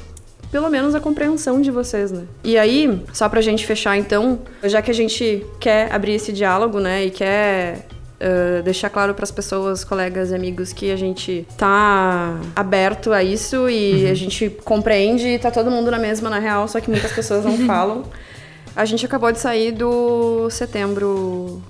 pelo 0.50 0.68
menos 0.68 0.96
a 0.96 1.00
compreensão 1.00 1.60
de 1.60 1.70
vocês, 1.70 2.10
né? 2.10 2.24
E 2.42 2.58
aí, 2.58 3.02
só 3.12 3.28
pra 3.28 3.40
gente 3.40 3.64
fechar 3.64 3.96
então, 3.96 4.40
já 4.64 4.82
que 4.82 4.90
a 4.90 4.94
gente 4.94 5.46
quer 5.60 5.90
abrir 5.92 6.14
esse 6.14 6.32
diálogo, 6.32 6.80
né, 6.80 7.06
e 7.06 7.10
quer 7.10 7.86
Uh, 8.22 8.62
deixar 8.62 8.88
claro 8.88 9.14
para 9.14 9.24
as 9.24 9.32
pessoas, 9.32 9.82
colegas 9.82 10.30
e 10.30 10.34
amigos 10.36 10.72
que 10.72 10.92
a 10.92 10.96
gente 10.96 11.44
tá 11.58 12.38
aberto 12.54 13.12
a 13.12 13.20
isso 13.20 13.68
e 13.68 14.04
uhum. 14.04 14.10
a 14.12 14.14
gente 14.14 14.48
compreende 14.64 15.26
e 15.26 15.38
tá 15.40 15.50
todo 15.50 15.72
mundo 15.72 15.90
na 15.90 15.98
mesma 15.98 16.30
na 16.30 16.38
real, 16.38 16.68
só 16.68 16.80
que 16.80 16.88
muitas 16.88 17.10
pessoas 17.10 17.44
não 17.44 17.58
falam. 17.66 18.04
A 18.74 18.84
gente 18.84 19.04
acabou 19.04 19.30
de 19.30 19.38
sair 19.38 19.72
do 19.72 20.48
setembro 20.50 21.62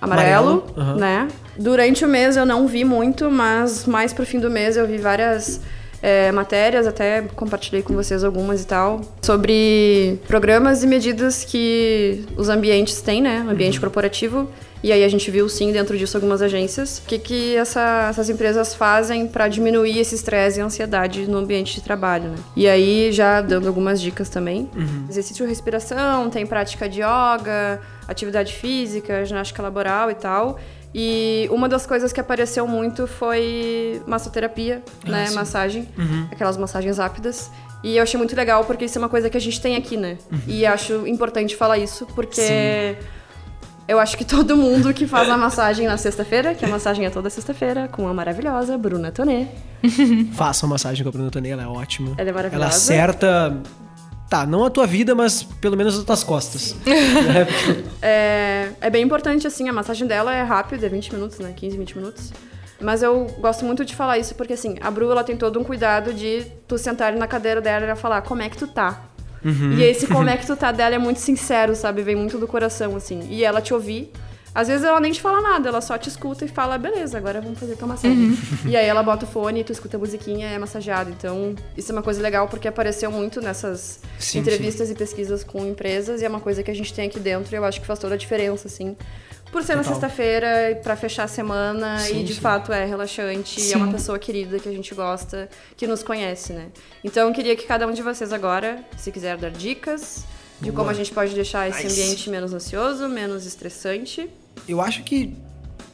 amarelo, 0.00 0.64
amarelo. 0.76 0.92
Uhum. 0.92 0.96
né? 0.96 1.28
Durante 1.58 2.04
o 2.04 2.08
mês 2.08 2.36
eu 2.36 2.46
não 2.46 2.66
vi 2.66 2.84
muito, 2.84 3.30
mas 3.30 3.86
mais 3.86 4.12
pro 4.12 4.24
fim 4.24 4.38
do 4.38 4.50
mês 4.50 4.76
eu 4.76 4.86
vi 4.86 4.96
várias 4.96 5.60
é, 6.02 6.32
matérias, 6.32 6.86
até 6.86 7.22
compartilhei 7.34 7.82
com 7.82 7.94
vocês 7.94 8.24
algumas 8.24 8.62
e 8.62 8.66
tal, 8.66 9.00
sobre 9.22 10.18
programas 10.26 10.82
e 10.82 10.86
medidas 10.86 11.44
que 11.44 12.24
os 12.36 12.48
ambientes 12.48 13.00
têm, 13.00 13.20
né? 13.20 13.44
Ambiente 13.48 13.76
uhum. 13.76 13.82
corporativo 13.82 14.48
e 14.82 14.92
aí 14.92 15.04
a 15.04 15.08
gente 15.08 15.30
viu 15.30 15.48
sim 15.48 15.72
dentro 15.72 15.96
disso 15.96 16.16
algumas 16.16 16.40
agências. 16.40 16.98
O 16.98 17.02
que, 17.02 17.18
que 17.18 17.56
essa, 17.56 18.08
essas 18.08 18.30
empresas 18.30 18.74
fazem 18.74 19.26
para 19.26 19.46
diminuir 19.46 19.98
esse 19.98 20.14
estresse 20.14 20.58
e 20.58 20.62
ansiedade 20.62 21.26
no 21.26 21.38
ambiente 21.38 21.74
de 21.74 21.82
trabalho, 21.82 22.30
né? 22.30 22.36
E 22.56 22.66
aí 22.66 23.12
já 23.12 23.42
dando 23.42 23.68
algumas 23.68 24.00
dicas 24.00 24.30
também. 24.30 24.70
Uhum. 24.74 25.04
Exercício 25.08 25.44
de 25.44 25.50
respiração, 25.50 26.30
tem 26.30 26.46
prática 26.46 26.88
de 26.88 27.00
yoga, 27.00 27.80
atividade 28.08 28.54
física, 28.54 29.24
ginástica 29.24 29.62
laboral 29.62 30.10
e 30.10 30.14
tal. 30.14 30.58
E 30.94 31.48
uma 31.52 31.68
das 31.68 31.86
coisas 31.86 32.12
que 32.12 32.20
apareceu 32.20 32.66
muito 32.66 33.06
foi 33.06 34.02
massoterapia, 34.06 34.82
ah, 35.06 35.10
né? 35.10 35.26
Sim. 35.26 35.34
Massagem. 35.34 35.88
Uhum. 35.96 36.28
Aquelas 36.30 36.56
massagens 36.56 36.98
rápidas. 36.98 37.50
E 37.82 37.96
eu 37.96 38.02
achei 38.02 38.18
muito 38.18 38.34
legal 38.36 38.64
porque 38.64 38.84
isso 38.84 38.98
é 38.98 39.00
uma 39.00 39.08
coisa 39.08 39.30
que 39.30 39.36
a 39.36 39.40
gente 39.40 39.60
tem 39.60 39.76
aqui, 39.76 39.96
né? 39.96 40.18
Uhum. 40.30 40.40
E 40.46 40.66
acho 40.66 41.06
importante 41.06 41.56
falar 41.56 41.78
isso 41.78 42.06
porque. 42.14 42.40
Sim 42.40 43.20
eu 43.90 43.98
acho 43.98 44.16
que 44.16 44.24
todo 44.24 44.56
mundo 44.56 44.94
que 44.94 45.04
faz 45.04 45.28
a 45.28 45.36
massagem 45.36 45.84
na 45.84 45.96
sexta-feira, 45.96 46.54
que 46.54 46.64
a 46.64 46.68
massagem 46.68 47.04
é 47.04 47.10
toda 47.10 47.28
sexta-feira, 47.28 47.88
com 47.88 48.06
a 48.06 48.14
maravilhosa 48.14 48.78
Bruna 48.78 49.10
Tonê. 49.10 49.48
Faça 50.34 50.64
a 50.64 50.68
massagem 50.68 51.02
com 51.02 51.08
a 51.08 51.12
Bruna 51.12 51.28
Tonê, 51.28 51.48
ela 51.48 51.64
é 51.64 51.66
ótima. 51.66 52.14
Ela 52.16 52.30
é 52.30 52.32
maravilhosa. 52.32 52.66
Ela 52.66 52.68
acerta 52.68 53.56
Tá, 54.30 54.46
não 54.46 54.64
a 54.64 54.70
tua 54.70 54.86
vida, 54.86 55.12
mas 55.12 55.42
pelo 55.42 55.76
menos 55.76 55.98
as 55.98 56.04
tuas 56.04 56.22
costas. 56.22 56.76
é, 58.00 58.68
é 58.80 58.88
bem 58.88 59.02
importante, 59.02 59.44
assim, 59.44 59.68
a 59.68 59.72
massagem 59.72 60.06
dela 60.06 60.32
é 60.32 60.40
rápida, 60.42 60.86
é 60.86 60.88
20 60.88 61.14
minutos, 61.14 61.40
né? 61.40 61.52
15, 61.54 61.76
20 61.76 61.98
minutos. 61.98 62.32
Mas 62.80 63.02
eu 63.02 63.26
gosto 63.40 63.64
muito 63.64 63.84
de 63.84 63.92
falar 63.92 64.18
isso 64.18 64.36
porque, 64.36 64.52
assim, 64.52 64.76
a 64.80 64.88
Bru, 64.88 65.10
ela 65.10 65.24
tem 65.24 65.36
todo 65.36 65.58
um 65.58 65.64
cuidado 65.64 66.14
de 66.14 66.46
tu 66.68 66.78
sentar 66.78 67.12
na 67.12 67.26
cadeira 67.26 67.60
dela 67.60 67.84
e 67.84 67.88
ela 67.88 67.96
falar 67.96 68.22
como 68.22 68.40
é 68.40 68.48
que 68.48 68.56
tu 68.56 68.68
tá. 68.68 69.02
Uhum. 69.44 69.72
E 69.72 69.82
esse 69.82 70.06
como 70.06 70.28
é 70.30 70.36
que 70.36 70.46
tu 70.46 70.54
tá 70.54 70.70
dela 70.70 70.94
é 70.94 70.98
muito 70.98 71.18
sincero, 71.18 71.74
sabe? 71.74 72.00
Vem 72.02 72.14
muito 72.14 72.38
do 72.38 72.46
coração, 72.46 72.94
assim. 72.94 73.26
E 73.28 73.42
ela 73.42 73.60
te 73.60 73.74
ouvir. 73.74 74.12
Às 74.54 74.68
vezes 74.68 74.84
ela 74.84 74.98
nem 74.98 75.12
te 75.12 75.20
fala 75.20 75.40
nada, 75.40 75.68
ela 75.68 75.80
só 75.80 75.96
te 75.96 76.08
escuta 76.08 76.44
e 76.44 76.48
fala, 76.48 76.76
beleza, 76.76 77.16
agora 77.16 77.40
vamos 77.40 77.58
fazer 77.58 77.76
tua 77.76 77.86
massagem. 77.86 78.30
Uhum. 78.30 78.36
E 78.66 78.76
aí 78.76 78.86
ela 78.86 79.02
bota 79.02 79.24
o 79.24 79.28
fone, 79.28 79.62
tu 79.62 79.72
escuta 79.72 79.96
a 79.96 80.00
musiquinha 80.00 80.50
e 80.50 80.54
é 80.54 80.58
massageado. 80.58 81.10
Então, 81.10 81.54
isso 81.76 81.92
é 81.92 81.94
uma 81.94 82.02
coisa 82.02 82.20
legal 82.20 82.48
porque 82.48 82.66
apareceu 82.66 83.10
muito 83.12 83.40
nessas 83.40 84.00
sim, 84.18 84.40
entrevistas 84.40 84.88
sim. 84.88 84.94
e 84.94 84.96
pesquisas 84.96 85.44
com 85.44 85.64
empresas 85.64 86.20
e 86.20 86.24
é 86.24 86.28
uma 86.28 86.40
coisa 86.40 86.62
que 86.62 86.70
a 86.70 86.74
gente 86.74 86.92
tem 86.92 87.06
aqui 87.06 87.20
dentro 87.20 87.54
e 87.54 87.56
eu 87.56 87.64
acho 87.64 87.80
que 87.80 87.86
faz 87.86 87.98
toda 87.98 88.14
a 88.14 88.18
diferença, 88.18 88.66
assim. 88.66 88.96
Por 89.52 89.62
ser 89.64 89.74
na 89.74 89.82
Total. 89.82 89.94
sexta-feira, 90.00 90.80
pra 90.82 90.94
fechar 90.94 91.24
a 91.24 91.28
semana, 91.28 91.98
Sim, 91.98 92.20
e 92.20 92.24
de 92.24 92.34
fato 92.34 92.72
é 92.72 92.84
relaxante, 92.84 93.60
e 93.60 93.72
é 93.72 93.76
uma 93.76 93.90
pessoa 93.90 94.16
querida 94.16 94.60
que 94.60 94.68
a 94.68 94.72
gente 94.72 94.94
gosta, 94.94 95.48
que 95.76 95.88
nos 95.88 96.04
conhece, 96.04 96.52
né? 96.52 96.68
Então 97.02 97.26
eu 97.26 97.34
queria 97.34 97.56
que 97.56 97.66
cada 97.66 97.84
um 97.84 97.92
de 97.92 98.00
vocês 98.00 98.32
agora, 98.32 98.84
se 98.96 99.10
quiser 99.10 99.36
dar 99.36 99.50
dicas 99.50 100.24
de 100.60 100.70
como 100.72 100.90
a 100.90 100.94
gente 100.94 101.12
pode 101.12 101.34
deixar 101.34 101.68
esse 101.68 101.84
Nice. 101.84 102.00
ambiente 102.00 102.30
menos 102.30 102.52
ansioso, 102.52 103.08
menos 103.08 103.46
estressante. 103.46 104.28
Eu 104.68 104.80
acho 104.80 105.02
que 105.02 105.34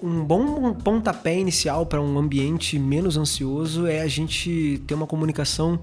um 0.02 0.24
bom 0.24 0.74
pontapé 0.74 1.38
inicial 1.38 1.86
para 1.86 2.00
um 2.00 2.18
ambiente 2.18 2.78
menos 2.78 3.16
ansioso 3.16 3.86
é 3.86 4.02
a 4.02 4.08
gente 4.08 4.82
ter 4.86 4.94
uma 4.94 5.06
comunicação 5.06 5.80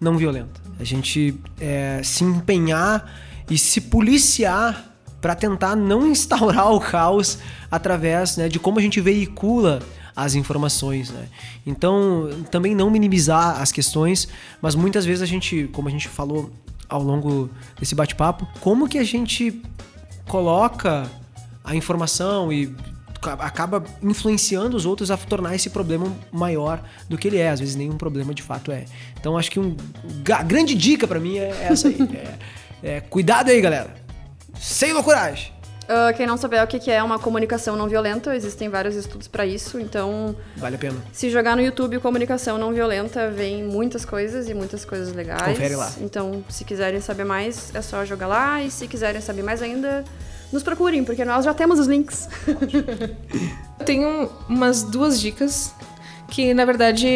não 0.00 0.16
violenta. 0.16 0.60
A 0.78 0.84
gente 0.84 1.34
é, 1.60 2.00
se 2.04 2.24
empenhar 2.24 3.20
e 3.48 3.56
se 3.56 3.80
policiar 3.80 4.96
para 5.20 5.34
tentar 5.34 5.74
não 5.74 6.06
instaurar 6.10 6.72
o 6.72 6.80
caos 6.80 7.38
através 7.70 8.36
né, 8.36 8.48
de 8.48 8.58
como 8.58 8.78
a 8.78 8.82
gente 8.82 9.00
veicula 9.00 9.80
as 10.14 10.34
informações, 10.34 11.10
né? 11.10 11.28
Então, 11.64 12.28
também 12.50 12.74
não 12.74 12.90
minimizar 12.90 13.62
as 13.62 13.70
questões, 13.70 14.26
mas 14.60 14.74
muitas 14.74 15.04
vezes 15.04 15.22
a 15.22 15.26
gente, 15.26 15.68
como 15.72 15.86
a 15.86 15.90
gente 15.92 16.08
falou 16.08 16.50
ao 16.88 17.02
longo 17.02 17.50
desse 17.78 17.94
bate-papo, 17.94 18.46
como 18.60 18.88
que 18.88 18.98
a 18.98 19.04
gente 19.04 19.62
coloca 20.26 21.10
a 21.64 21.74
informação 21.74 22.52
e 22.52 22.74
ca- 23.20 23.34
acaba 23.34 23.82
influenciando 24.02 24.76
os 24.76 24.86
outros 24.86 25.10
a 25.10 25.16
tornar 25.16 25.54
esse 25.54 25.70
problema 25.70 26.10
maior 26.32 26.82
do 27.08 27.16
que 27.18 27.28
ele 27.28 27.38
é. 27.38 27.50
Às 27.50 27.60
vezes 27.60 27.74
nenhum 27.76 27.96
problema 27.96 28.32
de 28.34 28.42
fato 28.42 28.70
é. 28.72 28.84
Então 29.20 29.36
acho 29.36 29.50
que 29.50 29.60
um, 29.60 29.76
a 30.34 30.42
grande 30.42 30.74
dica 30.74 31.06
pra 31.06 31.20
mim 31.20 31.36
é 31.38 31.48
essa 31.68 31.88
aí. 31.88 31.96
é, 32.82 32.96
é, 32.96 33.00
cuidado 33.00 33.50
aí, 33.50 33.60
galera. 33.60 33.94
Sem 34.58 34.92
loucuragem. 34.92 35.52
Ah, 35.88 36.12
quem 36.12 36.26
não 36.26 36.36
souber 36.36 36.62
o 36.62 36.66
que 36.66 36.90
é 36.90 37.02
uma 37.02 37.18
comunicação 37.18 37.74
não 37.74 37.88
violenta, 37.88 38.36
existem 38.36 38.68
vários 38.68 38.94
estudos 38.94 39.26
pra 39.26 39.46
isso, 39.46 39.80
então 39.80 40.36
Vale 40.56 40.76
a 40.76 40.78
pena. 40.78 40.96
se 41.12 41.30
jogar 41.30 41.56
no 41.56 41.62
YouTube 41.62 41.98
comunicação 41.98 42.58
não 42.58 42.72
violenta, 42.72 43.30
vem 43.30 43.64
muitas 43.64 44.04
coisas 44.04 44.48
e 44.50 44.54
muitas 44.54 44.84
coisas 44.84 45.14
legais. 45.14 45.42
Confere 45.42 45.76
lá. 45.76 45.90
Então, 46.02 46.44
se 46.50 46.62
quiserem 46.64 47.00
saber 47.00 47.24
mais, 47.24 47.74
é 47.74 47.80
só 47.80 48.04
jogar 48.04 48.26
lá. 48.26 48.62
E 48.62 48.70
se 48.70 48.86
quiserem 48.86 49.20
saber 49.22 49.42
mais 49.42 49.62
ainda, 49.62 50.04
nos 50.52 50.62
procurem, 50.62 51.02
porque 51.04 51.24
nós 51.24 51.44
já 51.46 51.54
temos 51.54 51.78
os 51.78 51.86
links. 51.86 52.28
Eu 53.80 53.84
tenho 53.86 54.30
umas 54.48 54.82
duas 54.82 55.18
dicas 55.20 55.72
que, 56.28 56.52
na 56.52 56.64
verdade, 56.66 57.06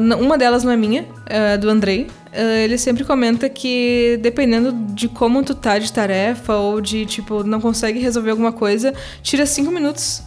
n- 0.00 0.14
uma 0.16 0.36
delas 0.36 0.64
não 0.64 0.72
é 0.72 0.76
minha, 0.76 1.06
é 1.26 1.56
do 1.56 1.68
Andrei. 1.70 2.08
Ah, 2.34 2.58
ele 2.58 2.76
sempre 2.76 3.04
comenta 3.04 3.48
que 3.48 4.18
dependendo 4.20 4.72
de 4.92 5.08
como 5.08 5.42
tu 5.44 5.54
tá 5.54 5.78
de 5.78 5.92
tarefa 5.92 6.54
ou 6.56 6.80
de, 6.80 7.06
tipo, 7.06 7.44
não 7.44 7.60
consegue 7.60 8.00
resolver 8.00 8.30
alguma 8.30 8.52
coisa, 8.52 8.92
tira 9.22 9.46
cinco 9.46 9.70
minutos, 9.70 10.20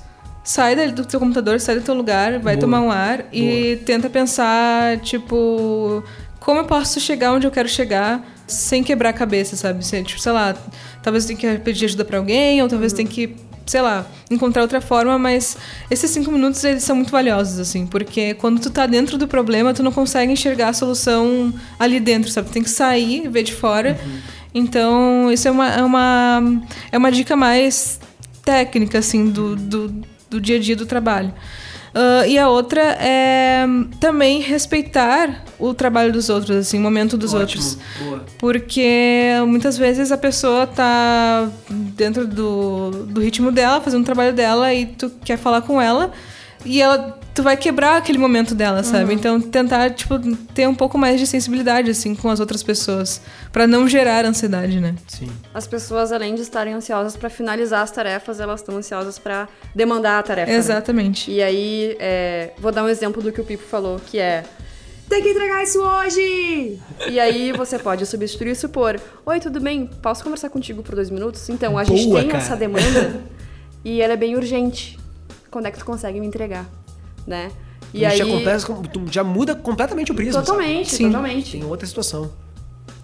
sai 0.43 0.91
do 0.91 1.03
teu 1.03 1.19
computador, 1.19 1.59
sai 1.59 1.75
do 1.75 1.81
teu 1.81 1.93
lugar, 1.93 2.39
vai 2.39 2.55
Boa. 2.55 2.61
tomar 2.61 2.81
um 2.81 2.89
ar 2.89 3.25
e 3.33 3.77
tenta 3.85 4.09
pensar, 4.09 4.99
tipo, 4.99 6.01
como 6.39 6.61
eu 6.61 6.65
posso 6.65 6.99
chegar 7.01 7.33
onde 7.33 7.45
eu 7.45 7.51
quero 7.51 7.67
chegar 7.67 8.25
sem 8.47 8.81
quebrar 8.81 9.09
a 9.09 9.13
cabeça, 9.13 9.57
sabe? 9.57 9.83
Tipo, 9.83 10.21
sei 10.21 10.31
lá, 10.31 10.55
talvez 11.03 11.29
eu 11.29 11.35
tenha 11.35 11.57
que 11.57 11.61
pedir 11.61 11.83
ajuda 11.83 12.05
pra 12.05 12.17
alguém, 12.17 12.61
ou 12.63 12.69
talvez 12.69 12.93
tenha 12.93 13.07
que, 13.07 13.35
sei 13.67 13.81
lá, 13.81 14.07
encontrar 14.31 14.61
outra 14.61 14.81
forma, 14.81 15.19
mas 15.19 15.57
esses 15.91 16.09
cinco 16.09 16.31
minutos 16.31 16.63
eles 16.63 16.83
são 16.83 16.95
muito 16.95 17.11
valiosos, 17.11 17.59
assim, 17.59 17.85
porque 17.85 18.33
quando 18.33 18.59
tu 18.59 18.69
tá 18.69 18.87
dentro 18.87 19.17
do 19.17 19.27
problema, 19.27 19.73
tu 19.73 19.83
não 19.83 19.91
consegue 19.91 20.31
enxergar 20.31 20.69
a 20.69 20.73
solução 20.73 21.53
ali 21.77 21.99
dentro, 21.99 22.31
sabe? 22.31 22.47
Tu 22.47 22.53
tem 22.53 22.63
que 22.63 22.69
sair, 22.69 23.29
ver 23.29 23.43
de 23.43 23.53
fora. 23.53 23.99
Então, 24.53 25.31
isso 25.31 25.47
é 25.47 25.51
uma, 25.51 25.69
é 25.69 25.83
uma, 25.83 26.61
é 26.91 26.97
uma 26.97 27.11
dica 27.11 27.35
mais 27.35 27.99
técnica, 28.43 28.97
assim, 28.99 29.29
do, 29.29 29.55
do, 29.55 29.93
do 30.29 30.41
dia 30.41 30.55
a 30.55 30.59
dia 30.59 30.75
do 30.75 30.85
trabalho. 30.85 31.33
Ah, 31.99 32.27
e 32.27 32.37
a 32.37 32.47
outra 32.47 32.79
é 32.99 33.65
também 33.99 34.39
respeitar 34.39 35.43
o 35.57 35.73
trabalho 35.73 36.13
dos 36.13 36.29
outros, 36.29 36.55
assim, 36.55 36.77
o 36.77 36.81
momento 36.81 37.17
dos 37.17 37.33
Ótimo. 37.33 37.63
outros. 37.63 37.77
Boa. 37.99 38.25
Porque 38.37 39.33
muitas 39.47 39.79
vezes 39.79 40.11
a 40.11 40.17
pessoa 40.17 40.67
tá 40.67 41.49
dentro 41.67 42.27
do, 42.27 42.91
do 43.07 43.19
ritmo 43.19 43.51
dela, 43.51 43.81
fazendo 43.81 44.03
o 44.03 44.05
trabalho 44.05 44.31
dela 44.31 44.71
e 44.71 44.85
tu 44.85 45.09
quer 45.25 45.39
falar 45.39 45.61
com 45.61 45.81
ela 45.81 46.11
e 46.63 46.79
ela 46.79 47.19
tu 47.37 47.43
vai 47.43 47.55
quebrar 47.55 47.97
aquele 47.97 48.17
momento 48.17 48.55
dela, 48.55 48.81
sabe? 48.81 49.13
Então 49.13 49.39
tentar 49.39 49.91
tipo 49.91 50.17
ter 50.55 50.67
um 50.67 50.73
pouco 50.73 50.97
mais 50.97 51.19
de 51.19 51.27
sensibilidade 51.27 51.91
assim 51.91 52.15
com 52.15 52.31
as 52.31 52.39
outras 52.39 52.63
pessoas 52.63 53.21
pra 53.51 53.67
não 53.67 53.87
gerar 53.87 54.25
ansiedade, 54.25 54.79
né? 54.79 54.95
Sim. 55.07 55.29
As 55.53 55.67
pessoas, 55.67 56.11
além 56.11 56.33
de 56.33 56.41
estarem 56.41 56.73
ansiosas 56.73 57.15
pra 57.15 57.29
finalizar 57.29 57.83
as 57.83 57.91
tarefas, 57.91 58.39
elas 58.39 58.61
estão 58.61 58.75
ansiosas 58.77 59.19
pra 59.19 59.47
demandar 59.75 60.17
a 60.17 60.23
tarefa. 60.23 60.51
né? 60.51 60.57
Exatamente. 60.57 61.29
E 61.29 61.43
aí, 61.43 61.95
é, 61.99 62.53
vou 62.57 62.71
dar 62.71 62.83
um 62.83 62.89
exemplo 62.89 63.21
do 63.21 63.31
que 63.31 63.39
o 63.39 63.43
Pipo 63.43 63.63
falou, 63.67 64.01
que 64.03 64.17
é. 64.17 64.43
Tem 65.07 65.21
que 65.21 65.29
entregar 65.29 65.61
isso 65.61 65.79
hoje! 65.79 66.79
E 67.07 67.19
aí 67.19 67.51
você 67.51 67.77
pode 67.77 68.03
substituir 68.07 68.49
isso 68.49 68.67
por 68.67 68.99
Oi, 69.27 69.39
tudo 69.39 69.59
bem? 69.59 69.85
Posso 70.01 70.23
conversar 70.23 70.49
contigo 70.49 70.81
por 70.81 70.95
dois 70.95 71.11
minutos? 71.11 71.47
Então, 71.49 71.77
a 71.77 71.83
gente 71.83 72.07
Boa, 72.07 72.19
tem 72.19 72.29
cara. 72.29 72.43
essa 72.43 72.55
demanda 72.55 73.21
e 73.85 74.01
ela 74.01 74.13
é 74.13 74.17
bem 74.17 74.35
urgente. 74.35 74.97
Quando 75.51 75.67
é 75.67 75.71
que 75.71 75.77
tu 75.77 75.85
consegue 75.85 76.19
me 76.19 76.25
entregar? 76.25 76.65
Né? 77.27 77.51
E 77.93 78.05
aí. 78.05 78.17
já, 78.17 78.23
acontece, 78.23 78.67
já 79.11 79.23
muda 79.23 79.55
completamente 79.55 80.11
o 80.11 80.15
prisma. 80.15 80.41
Totalmente, 80.41 80.95
Sim. 80.95 81.07
totalmente. 81.07 81.51
Tem 81.51 81.63
outra 81.65 81.85
situação. 81.85 82.31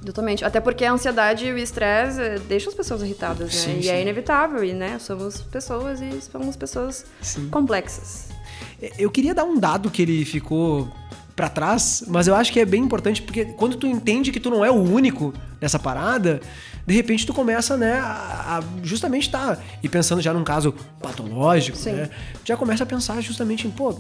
Totalmente. 0.06 0.44
Até 0.44 0.60
porque 0.60 0.84
a 0.84 0.92
ansiedade 0.92 1.46
e 1.46 1.52
o 1.52 1.58
estresse 1.58 2.22
eh, 2.22 2.40
deixam 2.40 2.70
as 2.70 2.76
pessoas 2.76 3.02
irritadas, 3.02 3.54
né? 3.54 3.74
Sim, 3.74 3.80
e 3.80 3.84
sim. 3.84 3.90
é 3.90 4.02
inevitável, 4.02 4.64
e 4.64 4.74
né, 4.74 5.00
somos 5.00 5.42
pessoas 5.42 6.02
e 6.02 6.22
somos 6.22 6.56
pessoas 6.56 7.06
Sim. 7.22 7.48
complexas. 7.50 8.28
Eu 8.98 9.10
queria 9.10 9.34
dar 9.34 9.46
um 9.46 9.58
dado 9.58 9.90
que 9.90 10.02
ele 10.02 10.26
ficou 10.26 10.90
pra 11.36 11.50
trás, 11.50 12.04
mas 12.08 12.28
eu 12.28 12.36
acho 12.36 12.52
que 12.52 12.60
é 12.60 12.66
bem 12.66 12.84
importante 12.84 13.22
porque 13.22 13.46
quando 13.46 13.76
tu 13.76 13.88
entende 13.88 14.32
que 14.32 14.40
tu 14.40 14.50
não 14.50 14.64
é 14.64 14.70
o 14.70 14.76
único 14.76 15.34
nessa 15.60 15.80
parada, 15.80 16.40
de 16.86 16.94
repente 16.94 17.26
tu 17.26 17.34
começa, 17.34 17.76
né, 17.76 17.94
a, 18.00 18.60
a 18.60 18.64
justamente 18.84 19.30
tá 19.30 19.58
e 19.82 19.90
pensando 19.90 20.22
já 20.22 20.34
num 20.34 20.44
caso 20.44 20.74
patológico, 21.02 21.78
Sim. 21.78 21.94
né? 21.94 22.10
Já 22.46 22.56
começa 22.56 22.84
a 22.84 22.88
pensar 22.88 23.20
justamente 23.22 23.68
em, 23.68 23.72
pô, 23.72 24.00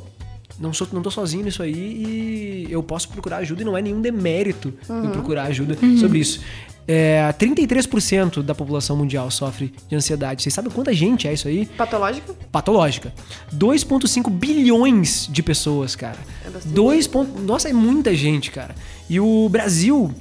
não 0.59 0.73
sou 0.73 0.87
não 0.91 1.01
tô 1.01 1.09
sozinho 1.09 1.43
nisso 1.43 1.63
aí 1.63 1.73
e 1.73 2.67
eu 2.69 2.83
posso 2.83 3.09
procurar 3.09 3.37
ajuda 3.37 3.61
e 3.61 3.65
não 3.65 3.77
é 3.77 3.81
nenhum 3.81 4.01
demérito 4.01 4.73
eu 4.87 5.09
procurar 5.11 5.43
ajuda 5.43 5.77
sobre 5.99 6.19
isso. 6.19 6.41
É, 6.87 7.33
33% 7.39 8.41
da 8.41 8.53
população 8.53 8.97
mundial 8.97 9.31
sofre 9.31 9.73
de 9.87 9.95
ansiedade. 9.95 10.43
Vocês 10.43 10.53
sabem 10.53 10.69
quanta 10.69 10.93
gente 10.93 11.27
é 11.27 11.33
isso 11.33 11.47
aí? 11.47 11.65
Patológica? 11.65 12.33
patológica. 12.51 13.13
2,5 13.55 14.29
bilhões 14.29 15.27
de 15.31 15.41
pessoas, 15.41 15.95
cara. 15.95 16.17
É 16.45 16.49
bastante. 16.49 16.73
2 16.73 17.07
ponto... 17.07 17.39
Nossa, 17.41 17.69
é 17.69 17.73
muita 17.73 18.13
gente, 18.13 18.51
cara. 18.51 18.75
E 19.09 19.19
o 19.19 19.47
Brasil 19.49 20.13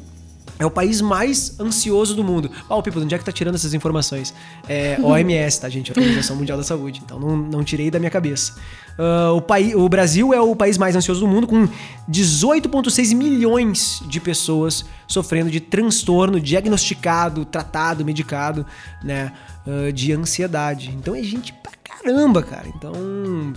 é 0.63 0.67
o 0.67 0.71
país 0.71 1.01
mais 1.01 1.59
ansioso 1.59 2.15
do 2.15 2.23
mundo. 2.23 2.49
Ó, 2.71 2.79
o 2.79 2.83
Pipo, 2.83 3.01
onde 3.01 3.13
é 3.13 3.19
que 3.19 3.25
tá 3.25 3.33
tirando 3.33 3.57
essas 3.57 3.75
informações? 3.75 4.33
É 4.69 4.97
OMS, 5.03 5.61
tá, 5.61 5.69
gente? 5.69 5.91
Organização 5.91 6.37
Mundial 6.37 6.57
da 6.57 6.63
Saúde. 6.63 7.03
Então 7.05 7.19
não, 7.19 7.37
não 7.37 7.65
tirei 7.65 7.91
da 7.91 7.99
minha 7.99 8.11
cabeça. 8.11 8.55
Ah, 8.97 9.33
o, 9.33 9.85
o 9.85 9.89
Brasil 9.89 10.33
é 10.33 10.41
o 10.41 10.55
país 10.55 10.79
mais 10.79 10.95
ansioso 10.95 11.21
do 11.21 11.27
mundo, 11.27 11.49
com 11.49 11.67
18,6 12.09 13.13
milhões 13.15 14.01
de 14.07 14.21
pessoas 14.21 14.85
sofrendo 15.09 15.51
de 15.51 15.59
transtorno 15.59 16.41
diagnosticado, 16.41 17.45
tratado, 17.45 18.05
medicado, 18.05 18.65
né? 19.03 19.33
ah, 19.67 19.91
de 19.91 20.13
ansiedade. 20.13 20.91
Então 20.91 21.15
é 21.15 21.23
gente 21.25 21.53
pra 21.55 21.73
caramba, 21.83 22.41
cara. 22.41 22.69
Então. 22.69 23.53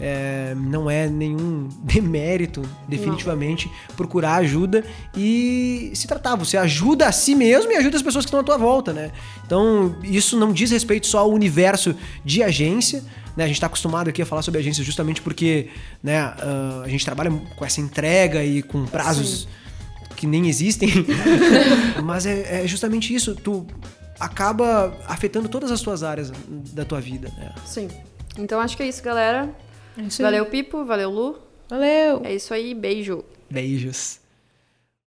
É, 0.00 0.54
não 0.56 0.90
é 0.90 1.08
nenhum 1.08 1.68
demérito, 1.82 2.62
definitivamente, 2.88 3.70
procurar 3.96 4.36
ajuda 4.36 4.84
e 5.16 5.92
se 5.94 6.06
tratar. 6.06 6.36
Você 6.36 6.56
ajuda 6.56 7.06
a 7.06 7.12
si 7.12 7.34
mesmo 7.34 7.70
e 7.72 7.76
ajuda 7.76 7.96
as 7.96 8.02
pessoas 8.02 8.24
que 8.24 8.28
estão 8.28 8.40
à 8.40 8.42
tua 8.44 8.56
volta, 8.56 8.92
né? 8.92 9.10
Então, 9.44 9.96
isso 10.02 10.38
não 10.38 10.52
diz 10.52 10.70
respeito 10.70 11.06
só 11.06 11.20
ao 11.20 11.30
universo 11.30 11.94
de 12.24 12.42
agência, 12.42 13.02
né? 13.36 13.44
A 13.44 13.46
gente 13.46 13.56
está 13.56 13.66
acostumado 13.66 14.08
aqui 14.08 14.22
a 14.22 14.26
falar 14.26 14.42
sobre 14.42 14.60
agência 14.60 14.82
justamente 14.82 15.22
porque 15.22 15.68
né, 16.02 16.18
ah, 16.18 16.82
a 16.84 16.88
gente 16.88 17.04
trabalha 17.04 17.30
com 17.56 17.64
essa 17.64 17.80
entrega 17.80 18.44
e 18.44 18.62
com 18.62 18.84
prazos 18.86 19.46
que 20.16 20.26
nem 20.26 20.48
existem. 20.48 20.90
Mas 22.04 22.26
é, 22.26 22.64
é 22.64 22.66
justamente 22.66 23.14
isso. 23.14 23.34
Tu 23.34 23.66
acaba 24.18 24.94
afetando 25.06 25.48
todas 25.48 25.70
as 25.70 25.80
tuas 25.80 26.02
áreas 26.02 26.30
da 26.48 26.84
tua 26.84 27.00
vida, 27.00 27.32
né? 27.38 27.52
Sim. 27.64 27.88
Então 28.38 28.60
acho 28.60 28.76
que 28.76 28.82
é 28.82 28.88
isso, 28.88 29.02
galera. 29.02 29.48
É. 29.96 30.22
Valeu, 30.22 30.46
Pipo. 30.46 30.84
Valeu, 30.84 31.10
Lu. 31.10 31.38
Valeu. 31.68 32.22
É 32.24 32.34
isso 32.34 32.52
aí. 32.52 32.74
Beijo. 32.74 33.24
Beijos. 33.50 34.20